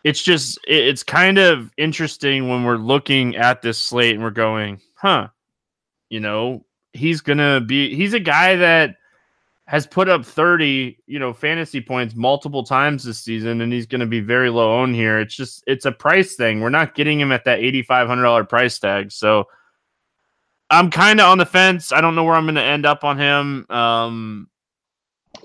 [0.04, 4.80] It's just it's kind of interesting when we're looking at this slate and we're going,
[4.94, 5.28] huh?
[6.08, 8.96] You know, he's gonna be he's a guy that
[9.66, 14.00] has put up 30, you know, fantasy points multiple times this season, and he's going
[14.00, 15.18] to be very low owned here.
[15.18, 16.60] It's just, it's a price thing.
[16.60, 19.10] We're not getting him at that $8,500 price tag.
[19.10, 19.48] So
[20.70, 21.90] I'm kind of on the fence.
[21.92, 23.66] I don't know where I'm going to end up on him.
[23.68, 24.48] Um,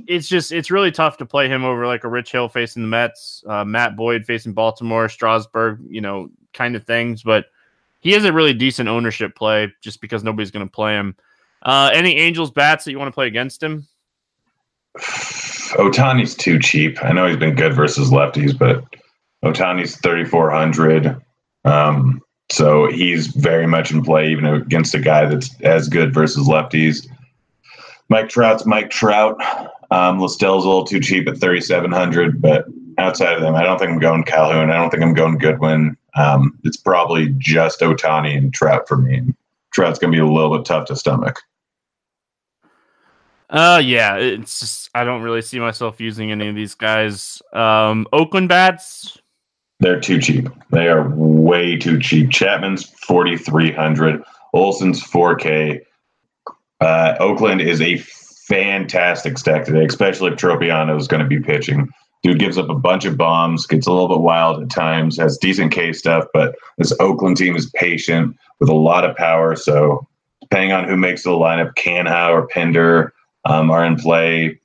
[0.07, 2.87] it's just, it's really tough to play him over like a Rich Hill facing the
[2.87, 7.23] Mets, uh, Matt Boyd facing Baltimore, Strasburg, you know, kind of things.
[7.23, 7.45] But
[8.01, 11.15] he has a really decent ownership play just because nobody's going to play him.
[11.63, 13.87] Uh, any Angels bats that you want to play against him?
[14.97, 17.03] Ohtani's too cheap.
[17.03, 18.83] I know he's been good versus lefties, but
[19.43, 21.15] Ohtani's 3,400.
[21.65, 22.21] Um,
[22.51, 27.07] so he's very much in play, even against a guy that's as good versus lefties.
[28.09, 29.41] Mike Trout's Mike Trout.
[29.89, 32.65] Um, a little too cheap at 3,700, but
[32.97, 34.69] outside of them, I don't think I'm going Calhoun.
[34.69, 35.97] I don't think I'm going Goodwin.
[36.15, 39.33] Um, it's probably just Ohtani and Trout for me.
[39.71, 41.41] Trout's going to be a little bit tough to stomach.
[43.51, 47.41] Uh yeah, it's just I don't really see myself using any of these guys.
[47.53, 49.17] Um Oakland bats.
[49.79, 50.47] They're too cheap.
[50.69, 52.31] They are way too cheap.
[52.31, 54.23] Chapman's forty three hundred.
[54.53, 55.81] Olson's four K.
[56.79, 61.87] Uh, Oakland is a fantastic stack today, especially if Tropeano is going to be pitching.
[62.23, 65.37] Dude gives up a bunch of bombs, gets a little bit wild at times, has
[65.37, 69.55] decent K stuff, but this Oakland team is patient with a lot of power.
[69.55, 70.07] So
[70.41, 73.13] depending on who makes the lineup, Canha or Pinder,
[73.45, 74.59] um, are in play.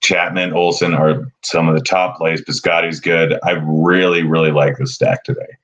[0.00, 2.42] Chapman, Olson are some of the top plays.
[2.42, 3.38] Piscotty's good.
[3.44, 5.56] I really, really like this stack today.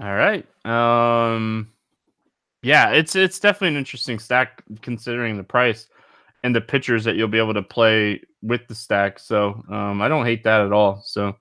[0.00, 0.44] All right.
[0.64, 1.70] Um,
[2.62, 5.88] yeah, it's it's definitely an interesting stack considering the price
[6.42, 9.18] and the pitchers that you'll be able to play with the stack.
[9.18, 11.02] So um, I don't hate that at all.
[11.04, 11.36] So.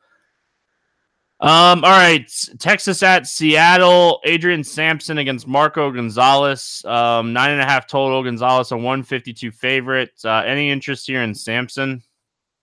[1.44, 4.22] Um, all right, Texas at Seattle.
[4.24, 6.82] Adrian Sampson against Marco Gonzalez.
[6.86, 8.24] Um, nine and a half total.
[8.24, 10.14] Gonzalez a 152 favorite.
[10.24, 12.02] Uh, any interest here in Sampson?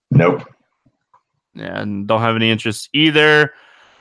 [0.09, 0.47] Nope.
[1.53, 3.53] Yeah, and don't have any interest either.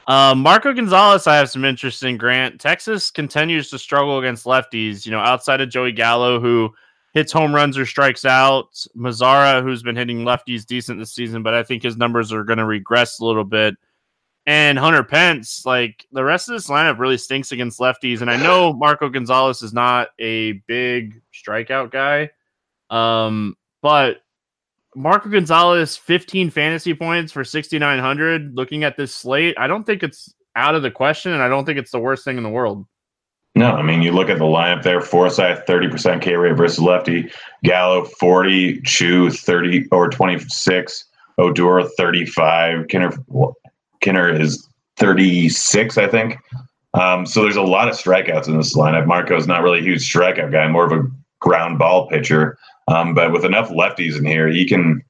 [0.07, 2.17] Um, Marco Gonzalez, I have some interest in.
[2.17, 5.05] Grant Texas continues to struggle against lefties.
[5.05, 6.73] You know, outside of Joey Gallo, who
[7.13, 8.75] hits home runs or strikes out.
[8.97, 12.59] Mazara, who's been hitting lefties decent this season, but I think his numbers are going
[12.61, 13.75] to regress a little bit
[14.47, 18.21] and Hunter Pence, like the rest of this lineup really stinks against lefties.
[18.21, 22.31] And I know Marco Gonzalez is not a big strikeout guy.
[22.91, 24.23] Um, but
[24.97, 28.57] Marco Gonzalez, 15 fantasy points for 6,900.
[28.57, 31.65] Looking at this slate, I don't think it's out of the question, and I don't
[31.65, 32.87] think it's the worst thing in the world.
[33.55, 37.31] No, I mean, you look at the lineup there Forsythe, 30% K rate versus lefty,
[37.65, 41.05] Gallo, 40, Choo, 30 or 26,
[41.39, 43.55] Odor, 35, Kiner,
[44.03, 46.39] Kiner is 36, I think.
[46.95, 49.07] Um, so there's a lot of strikeouts in this lineup.
[49.07, 51.09] Marco's not really a huge strikeout guy, more of a
[51.41, 52.59] ground ball pitcher.
[52.89, 55.03] Um, but with enough lefties in here, he can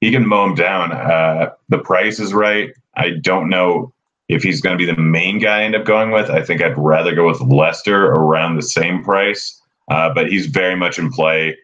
[0.00, 0.92] he can mow them down.
[0.92, 2.70] Uh, the price is right.
[2.96, 3.92] I don't know
[4.28, 6.30] if he's going to be the main guy I end up going with.
[6.30, 10.76] I think I'd rather go with Lester around the same price, uh, but he's very
[10.76, 11.56] much in play.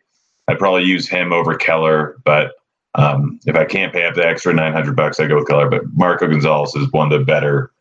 [0.49, 2.53] I'd probably use him over Keller, but
[2.95, 5.69] um, if I can't pay up the extra 900 bucks, I go with Keller.
[5.69, 7.73] But Marco Gonzalez is one of the better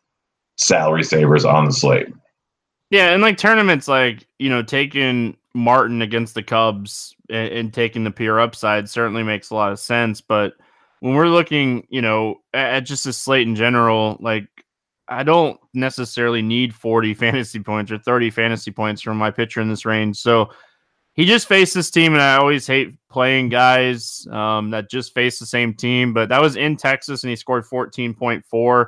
[0.56, 2.08] salary savers on the slate.
[2.90, 8.04] Yeah, and like tournaments, like you know, taking Martin against the Cubs and, and, taking
[8.04, 10.20] the pure upside certainly makes a lot of sense.
[10.20, 10.54] But
[11.00, 14.48] when we're looking, you know, at, at just a slate in general, like
[15.08, 19.68] I don't necessarily need 40 fantasy points or 30 fantasy points from my pitcher in
[19.68, 20.16] this range.
[20.16, 20.50] So
[21.14, 25.38] he just faced this team, and I always hate playing guys um, that just face
[25.38, 26.12] the same team.
[26.12, 28.86] But that was in Texas, and he scored 14.4.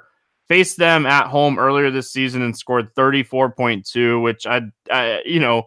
[0.48, 5.64] Faced them at home earlier this season and scored 34.2, which I, I you know,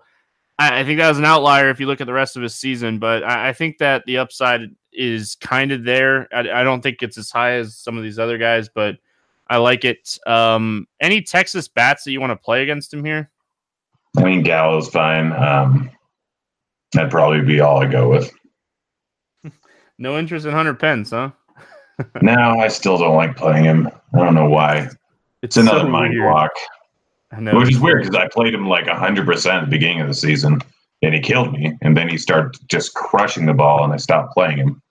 [0.59, 2.55] I, I, think that was an outlier if you look at the rest of his
[2.55, 2.99] season.
[2.99, 4.61] But I, I think that the upside
[4.93, 6.27] is kind of there.
[6.33, 8.97] I, I, don't think it's as high as some of these other guys, but
[9.47, 10.17] I like it.
[10.27, 13.31] Um, any Texas bats that you want to play against him here?
[14.17, 15.33] I mean, Gallo's fine.
[15.33, 15.89] Um,
[16.95, 18.33] That'd probably be all I go with.
[19.97, 21.31] no interest in Hunter Pence, huh?
[22.21, 23.89] no, I still don't like playing him.
[24.13, 24.77] I don't know why.
[24.77, 24.97] It's,
[25.43, 26.31] it's another so mind weird.
[26.31, 26.51] block.
[27.37, 30.61] Which is weird because I played him like 100% at the beginning of the season
[31.01, 31.77] and he killed me.
[31.81, 34.81] And then he started just crushing the ball and I stopped playing him.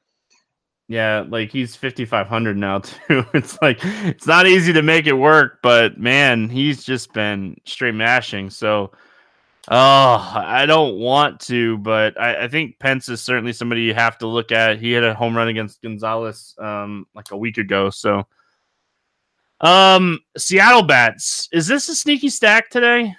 [0.86, 2.78] Yeah, like he's 5500 now
[3.08, 3.24] too.
[3.32, 7.94] It's like it's not easy to make it work, but man, he's just been straight
[7.94, 8.50] mashing.
[8.50, 8.92] So
[9.70, 14.18] Oh, I don't want to, but I, I, think Pence is certainly somebody you have
[14.18, 14.78] to look at.
[14.78, 17.88] He had a home run against Gonzalez um, like a week ago.
[17.88, 18.26] So,
[19.62, 21.48] um, Seattle bats.
[21.50, 23.14] Is this a sneaky stack today?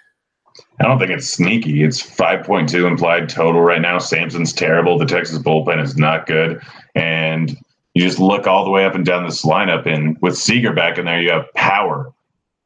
[0.79, 1.83] I don't think it's sneaky.
[1.83, 3.97] It's 5.2 implied total right now.
[3.97, 4.99] Sampson's terrible.
[4.99, 6.61] The Texas bullpen is not good.
[6.93, 7.57] And
[7.95, 9.87] you just look all the way up and down this lineup.
[9.87, 12.13] And with Seager back in there, you have power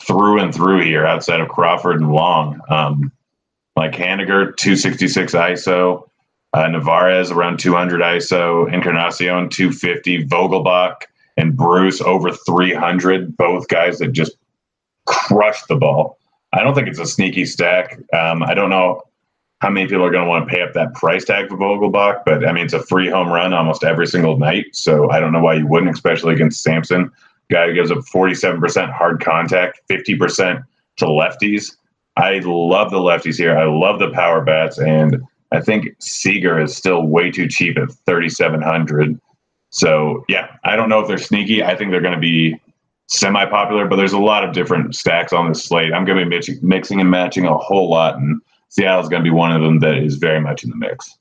[0.05, 2.59] through and through here outside of Crawford and Long.
[2.69, 3.11] Um,
[3.79, 6.05] like Haniger, 266 ISO,
[6.51, 11.03] uh, Narvaez around 200 ISO, Encarnacion 250, Vogelbach
[11.37, 14.33] and Bruce over 300, both guys that just
[15.05, 16.17] crushed the ball.
[16.51, 17.97] I don't think it's a sneaky stack.
[18.13, 19.01] Um, I don't know
[19.61, 22.23] how many people are going to want to pay up that price tag for Vogelbach,
[22.25, 24.75] but I mean, it's a free home run almost every single night.
[24.75, 27.09] So I don't know why you wouldn't, especially against Sampson.
[27.49, 30.63] Guy who gives up 47% hard contact, 50%
[30.97, 31.77] to lefties.
[32.19, 33.57] I love the lefties here.
[33.57, 37.91] I love the power bats, and I think Seager is still way too cheap at
[38.05, 39.19] 3,700.
[39.71, 41.63] So yeah, I don't know if they're sneaky.
[41.63, 42.59] I think they're going to be
[43.07, 45.93] semi-popular, but there's a lot of different stacks on this slate.
[45.93, 49.29] I'm going to be mix- mixing and matching a whole lot, and Seattle's going to
[49.29, 51.17] be one of them that is very much in the mix.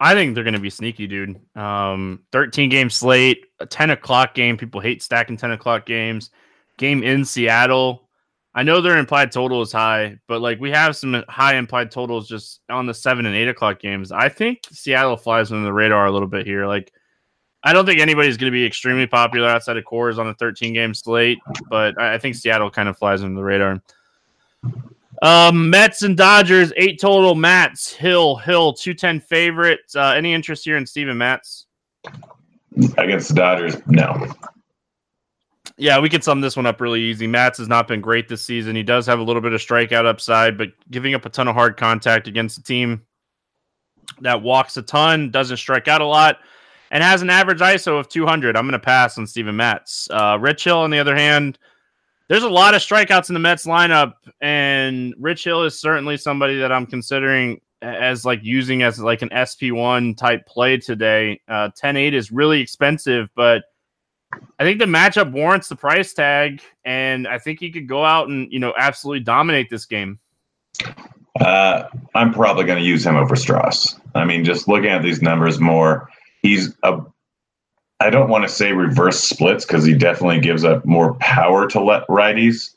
[0.00, 1.38] I think they're going to be sneaky, dude.
[1.54, 4.56] Um, 13 game slate, a 10 o'clock game.
[4.56, 6.30] People hate stacking 10 o'clock games.
[6.76, 8.01] Game in Seattle.
[8.54, 12.28] I know their implied total is high, but like we have some high implied totals
[12.28, 14.12] just on the seven and eight o'clock games.
[14.12, 16.66] I think Seattle flies under the radar a little bit here.
[16.66, 16.92] Like,
[17.64, 20.74] I don't think anybody's going to be extremely popular outside of Coors on a 13
[20.74, 21.38] game slate,
[21.70, 23.80] but I think Seattle kind of flies under the radar.
[25.22, 27.34] Um, Mets and Dodgers, eight total.
[27.34, 29.80] Matz, Hill, Hill, 210 favorite.
[29.94, 31.66] Uh, any interest here in Steven Matz?
[32.98, 34.34] Against the Dodgers, no
[35.82, 37.26] Yeah, we could sum this one up really easy.
[37.26, 38.76] Matz has not been great this season.
[38.76, 41.56] He does have a little bit of strikeout upside, but giving up a ton of
[41.56, 43.02] hard contact against a team
[44.20, 46.38] that walks a ton, doesn't strike out a lot,
[46.92, 48.56] and has an average ISO of 200.
[48.56, 50.06] I'm going to pass on Steven Matz.
[50.08, 51.58] Uh, Rich Hill, on the other hand,
[52.28, 56.60] there's a lot of strikeouts in the Mets lineup, and Rich Hill is certainly somebody
[56.60, 61.40] that I'm considering as like using as like an SP1 type play today.
[61.48, 63.64] Uh, 10-8 is really expensive, but
[64.58, 68.28] I think the matchup warrants the price tag, and I think he could go out
[68.28, 70.18] and you know absolutely dominate this game.
[71.40, 73.98] Uh, I'm probably going to use him over Stras.
[74.14, 76.08] I mean, just looking at these numbers more,
[76.42, 77.00] he's a.
[78.00, 81.80] I don't want to say reverse splits because he definitely gives up more power to
[81.80, 82.74] let righties,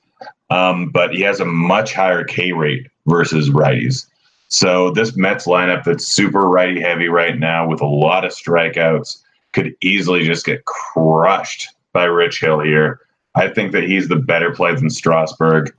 [0.51, 4.06] um, but he has a much higher K rate versus righties.
[4.49, 9.18] So this Mets lineup that's super righty heavy right now with a lot of strikeouts
[9.56, 12.99] could easily just get crushed by Rich Hill here.
[13.36, 15.74] I think that he's the better play than Strasburg.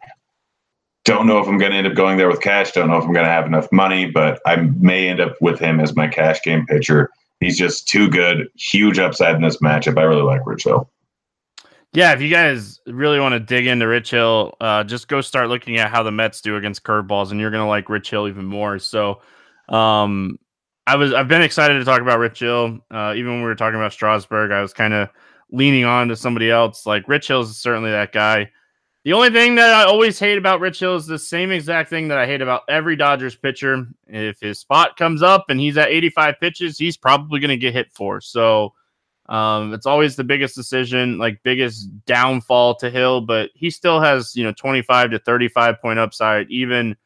[1.05, 2.73] Don't know if I'm going to end up going there with cash.
[2.73, 5.61] Don't know if I'm going to have enough money, but I may end up with
[5.61, 7.11] him as my cash game pitcher.
[7.39, 8.49] He's just too good.
[8.57, 9.99] Huge upside in this matchup.
[9.99, 10.91] I really like Rich Hill.
[11.93, 15.49] Yeah, if you guys really want to dig into Rich Hill, uh, just go start
[15.49, 18.27] looking at how the Mets do against curveballs, and you're going to like Rich Hill
[18.27, 18.79] even more.
[18.79, 19.21] So,
[19.69, 20.39] um,
[20.87, 22.79] I was I've been excited to talk about Rich Hill.
[22.91, 25.09] Uh, even when we were talking about Strasburg, I was kind of
[25.51, 26.87] leaning on to somebody else.
[26.87, 28.51] Like Rich Hill is certainly that guy.
[29.05, 32.09] The only thing that I always hate about Rich Hill is the same exact thing
[32.09, 33.87] that I hate about every Dodgers pitcher.
[34.09, 37.73] If his spot comes up and he's at 85 pitches, he's probably going to get
[37.73, 38.21] hit for.
[38.21, 38.75] So
[39.29, 44.35] um, it's always the biggest decision, like biggest downfall to Hill, but he still has,
[44.35, 46.97] you know, 25 to 35 point upside, even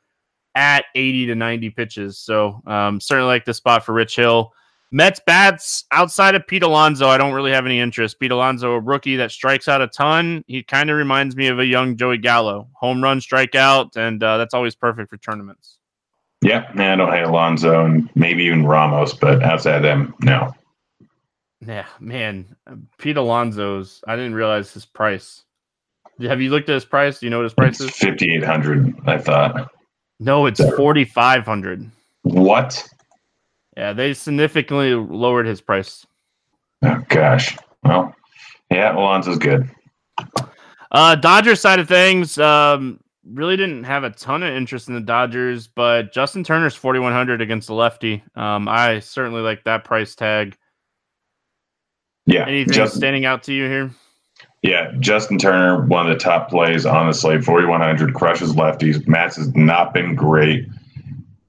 [0.55, 2.19] at 80 to 90 pitches.
[2.19, 4.53] So um, certainly like the spot for Rich Hill.
[4.93, 8.19] Mets bats outside of Pete Alonso, I don't really have any interest.
[8.19, 10.43] Pete Alonso, a rookie that strikes out a ton.
[10.49, 12.69] He kind of reminds me of a young Joey Gallo.
[12.75, 15.79] Home run, strikeout, and uh, that's always perfect for tournaments.
[16.43, 20.53] Yeah, man, I don't hate Alonso and maybe even Ramos, but outside of them, no.
[21.65, 22.57] Yeah, man,
[22.99, 24.03] Pete Alonso's.
[24.09, 25.45] I didn't realize his price.
[26.21, 27.21] Have you looked at his price?
[27.21, 27.97] Do you know what his price it's is?
[27.97, 28.95] Fifty eight hundred.
[29.07, 29.71] I thought.
[30.21, 31.91] No, it's forty five hundred.
[32.23, 32.87] What?
[33.77, 36.07] Yeah, they significantly lowered his price.
[36.83, 37.57] Oh gosh.
[37.83, 38.15] Well,
[38.71, 39.69] yeah, Alonso's good.
[40.93, 45.01] Uh, Dodgers side of things, um, really didn't have a ton of interest in the
[45.01, 48.23] Dodgers, but Justin Turner's forty one hundred against the lefty.
[48.35, 50.57] Um, I certainly like that price tag.
[52.27, 52.47] Yeah.
[52.47, 53.91] Anything Justin, standing out to you here?
[54.63, 59.07] Yeah, Justin Turner, one of the top plays slate, 4,100, crushes lefties.
[59.09, 60.67] Matz has not been great.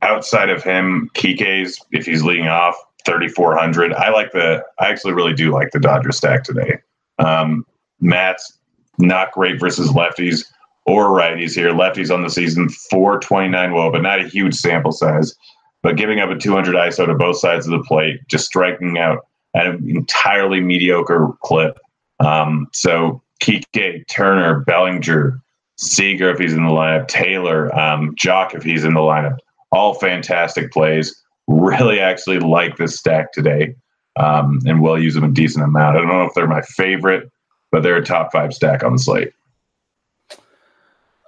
[0.02, 3.94] Outside of him, Kike's, if he's leading off, 3,400.
[3.94, 6.80] I like the, I actually really do like the Dodger stack today.
[7.20, 7.66] Um,
[8.00, 8.58] Matz
[8.98, 10.46] not great versus lefties
[10.86, 11.72] or righties here.
[11.72, 15.36] Lefties on the season, 429 well, but not a huge sample size.
[15.84, 19.26] But giving up a 200 ISO to both sides of the plate, just striking out
[19.56, 21.80] at an entirely mediocre clip.
[22.24, 25.42] Um, so Kike, Turner, Bellinger,
[25.78, 29.38] Seager if he's in the lineup, Taylor, um, Joc if he's in the lineup,
[29.72, 31.24] all fantastic plays.
[31.48, 33.76] Really actually like this stack today
[34.16, 35.98] um, and will use them a decent amount.
[35.98, 37.32] I don't know if they're my favorite,
[37.72, 39.34] but they're a top five stack on the slate.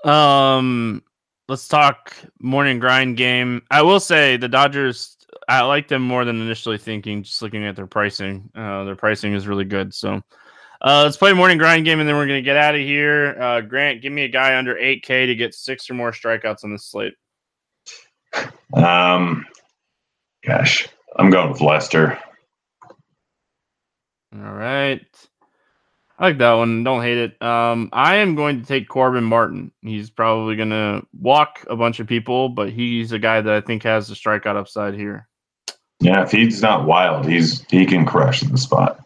[0.04, 1.02] Um,
[1.48, 3.62] let's talk morning grind game.
[3.72, 5.18] I will say the Dodgers.
[5.48, 7.24] I like them more than initially thinking.
[7.24, 9.94] Just looking at their pricing, uh, their pricing is really good.
[9.94, 10.22] So,
[10.84, 13.38] uh, let's play morning grind game, and then we're gonna get out of here.
[13.40, 16.64] Uh, Grant, give me a guy under eight K to get six or more strikeouts
[16.64, 17.14] on this slate.
[18.74, 19.46] Um,
[20.46, 20.88] gosh,
[21.18, 22.20] I'm going with Lester.
[24.36, 25.02] All right.
[26.18, 26.84] I like that one.
[26.84, 27.42] Don't hate it.
[27.42, 29.72] Um, I am going to take Corbin Martin.
[29.82, 33.62] He's probably going to walk a bunch of people, but he's a guy that I
[33.62, 35.28] think has the strikeout upside here.
[36.00, 39.00] Yeah, if he's not wild, he's he can crush in the spot.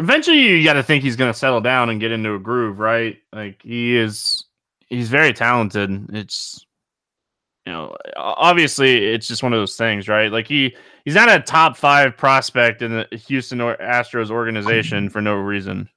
[0.00, 2.78] Eventually, you got to think he's going to settle down and get into a groove,
[2.78, 3.18] right?
[3.32, 4.44] Like he is,
[4.88, 6.06] he's very talented.
[6.14, 6.66] It's
[7.66, 10.32] you know, obviously, it's just one of those things, right?
[10.32, 10.74] Like he
[11.04, 15.88] he's not a top five prospect in the Houston Astros organization for no reason.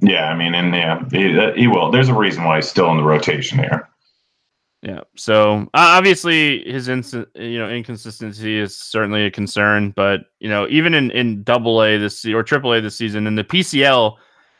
[0.00, 1.90] Yeah, I mean, and yeah, he, he will.
[1.90, 3.89] There's a reason why he's still in the rotation here.
[4.82, 5.00] Yeah.
[5.14, 11.10] So obviously his you know, inconsistency is certainly a concern, but you know, even in
[11.10, 14.16] in Double A this or Triple A this season in the PCL,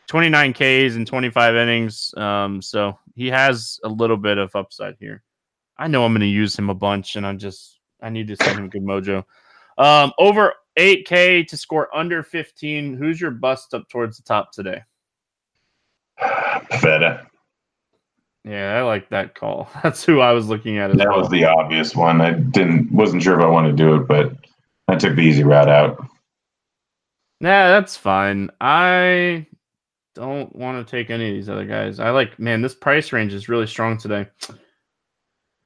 [0.09, 2.12] 29 Ks and 25 innings.
[2.16, 5.22] Um, so he has a little bit of upside here.
[5.78, 8.36] I know I'm going to use him a bunch, and I'm just I need to
[8.36, 9.24] send him good mojo.
[9.78, 12.94] Um, over 8K to score under 15.
[12.94, 14.82] Who's your bust up towards the top today?
[16.20, 17.26] Pivetta.
[18.45, 19.69] Yeah, I like that call.
[19.83, 20.91] That's who I was looking at.
[20.91, 21.21] As That well.
[21.21, 22.21] was the obvious one.
[22.21, 24.33] I didn't wasn't sure if I wanted to do it, but
[24.89, 25.99] I took the easy route out.
[27.43, 28.51] Nah, that's fine.
[28.61, 29.47] I
[30.15, 31.99] don't want to take any of these other guys.
[32.01, 34.27] I like, man, this price range is really strong today.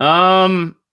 [0.01, 0.77] Um,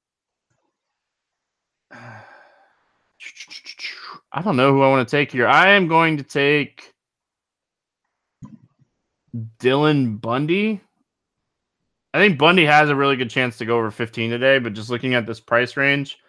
[4.34, 5.48] I don't know who I want to take here.
[5.48, 6.94] I am going to take
[9.60, 10.82] Dylan Bundy.
[12.14, 14.90] I think Bundy has a really good chance to go over 15 today, but just
[14.90, 16.20] looking at this price range,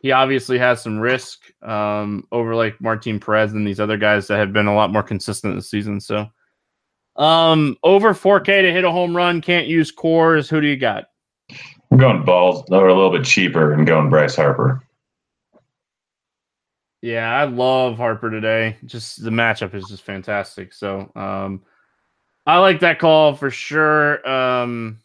[0.00, 4.38] he obviously has some risk um, over like Martin Perez and these other guys that
[4.38, 6.00] have been a lot more consistent this season.
[6.00, 6.30] So,
[7.16, 10.48] um, over 4K to hit a home run, can't use Coors.
[10.48, 11.06] Who do you got?
[11.90, 14.82] I'm going balls or a little bit cheaper and going Bryce Harper.
[17.02, 18.76] Yeah, I love Harper today.
[18.84, 20.72] Just the matchup is just fantastic.
[20.72, 21.62] So, um,
[22.46, 24.26] I like that call for sure.
[24.28, 24.98] Um,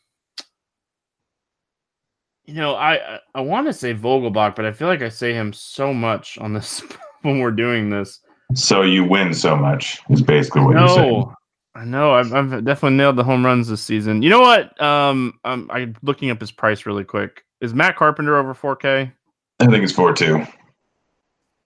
[2.50, 5.54] you know, I I, want to say Vogelbach, but I feel like I say him
[5.54, 6.82] so much on this
[7.22, 8.22] when we're doing this.
[8.56, 11.12] So you win so much is basically what you're saying.
[11.12, 11.34] No,
[11.76, 12.14] I know.
[12.14, 14.24] I've, I've definitely nailed the home runs this season.
[14.24, 14.82] You know what?
[14.82, 17.46] Um, I'm, I'm looking up his price really quick.
[17.62, 19.12] Is Matt Carpenter over 4K?
[19.60, 20.44] I think it's four two.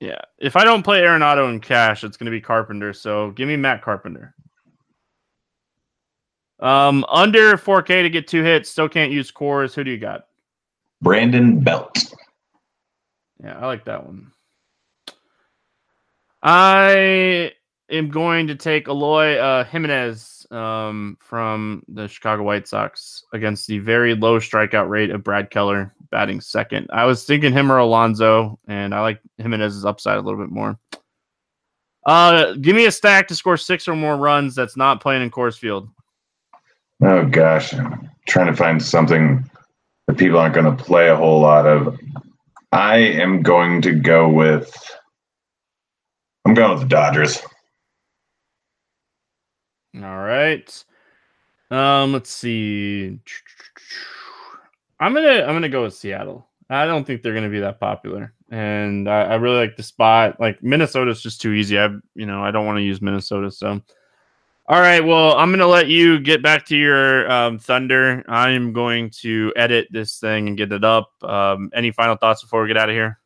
[0.02, 0.20] Yeah.
[0.40, 2.92] If I don't play Arenado in cash, it's going to be Carpenter.
[2.92, 4.36] So give me Matt Carpenter.
[6.60, 8.70] Um, under 4K to get two hits.
[8.70, 9.74] Still can't use Coors.
[9.74, 10.26] Who do you got?
[11.04, 11.98] Brandon Belt.
[13.44, 14.32] Yeah, I like that one.
[16.42, 17.52] I
[17.90, 23.80] am going to take Eloy uh, Jimenez um, from the Chicago White Sox against the
[23.80, 26.88] very low strikeout rate of Brad Keller batting second.
[26.92, 30.80] I was thinking him or Alonso, and I like Jimenez's upside a little bit more.
[32.06, 35.32] Uh, give me a stack to score six or more runs that's not playing in
[35.32, 35.90] Coors Field.
[37.02, 39.50] Oh gosh, I'm trying to find something
[40.14, 42.00] that people aren't going to play a whole lot of.
[42.72, 44.74] I am going to go with.
[46.46, 47.42] I'm going with the Dodgers.
[49.96, 50.86] All right.
[51.72, 53.20] Um, let's see.
[55.00, 56.48] I'm gonna I'm gonna go with Seattle.
[56.70, 60.40] I don't think they're gonna be that popular, and I, I really like the spot.
[60.40, 61.80] Like Minnesota's just too easy.
[61.80, 63.52] I you know I don't want to use Minnesota.
[63.52, 63.82] So,
[64.68, 65.04] all right.
[65.04, 68.24] Well, I'm gonna let you get back to your um, Thunder.
[68.28, 71.12] I'm going to edit this thing and get it up.
[71.22, 73.20] Um, any final thoughts before we get out of here?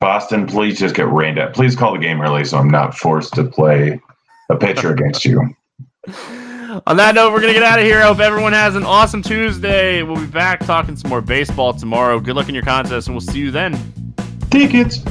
[0.00, 1.54] Boston, please just get rained at.
[1.54, 4.00] Please call the game early so I'm not forced to play
[4.48, 5.54] a pitcher against you.
[6.86, 7.98] On that note, we're going to get out of here.
[7.98, 10.02] I hope everyone has an awesome Tuesday.
[10.02, 12.20] We'll be back talking some more baseball tomorrow.
[12.20, 13.76] Good luck in your contest, and we'll see you then.
[14.50, 15.02] Tickets.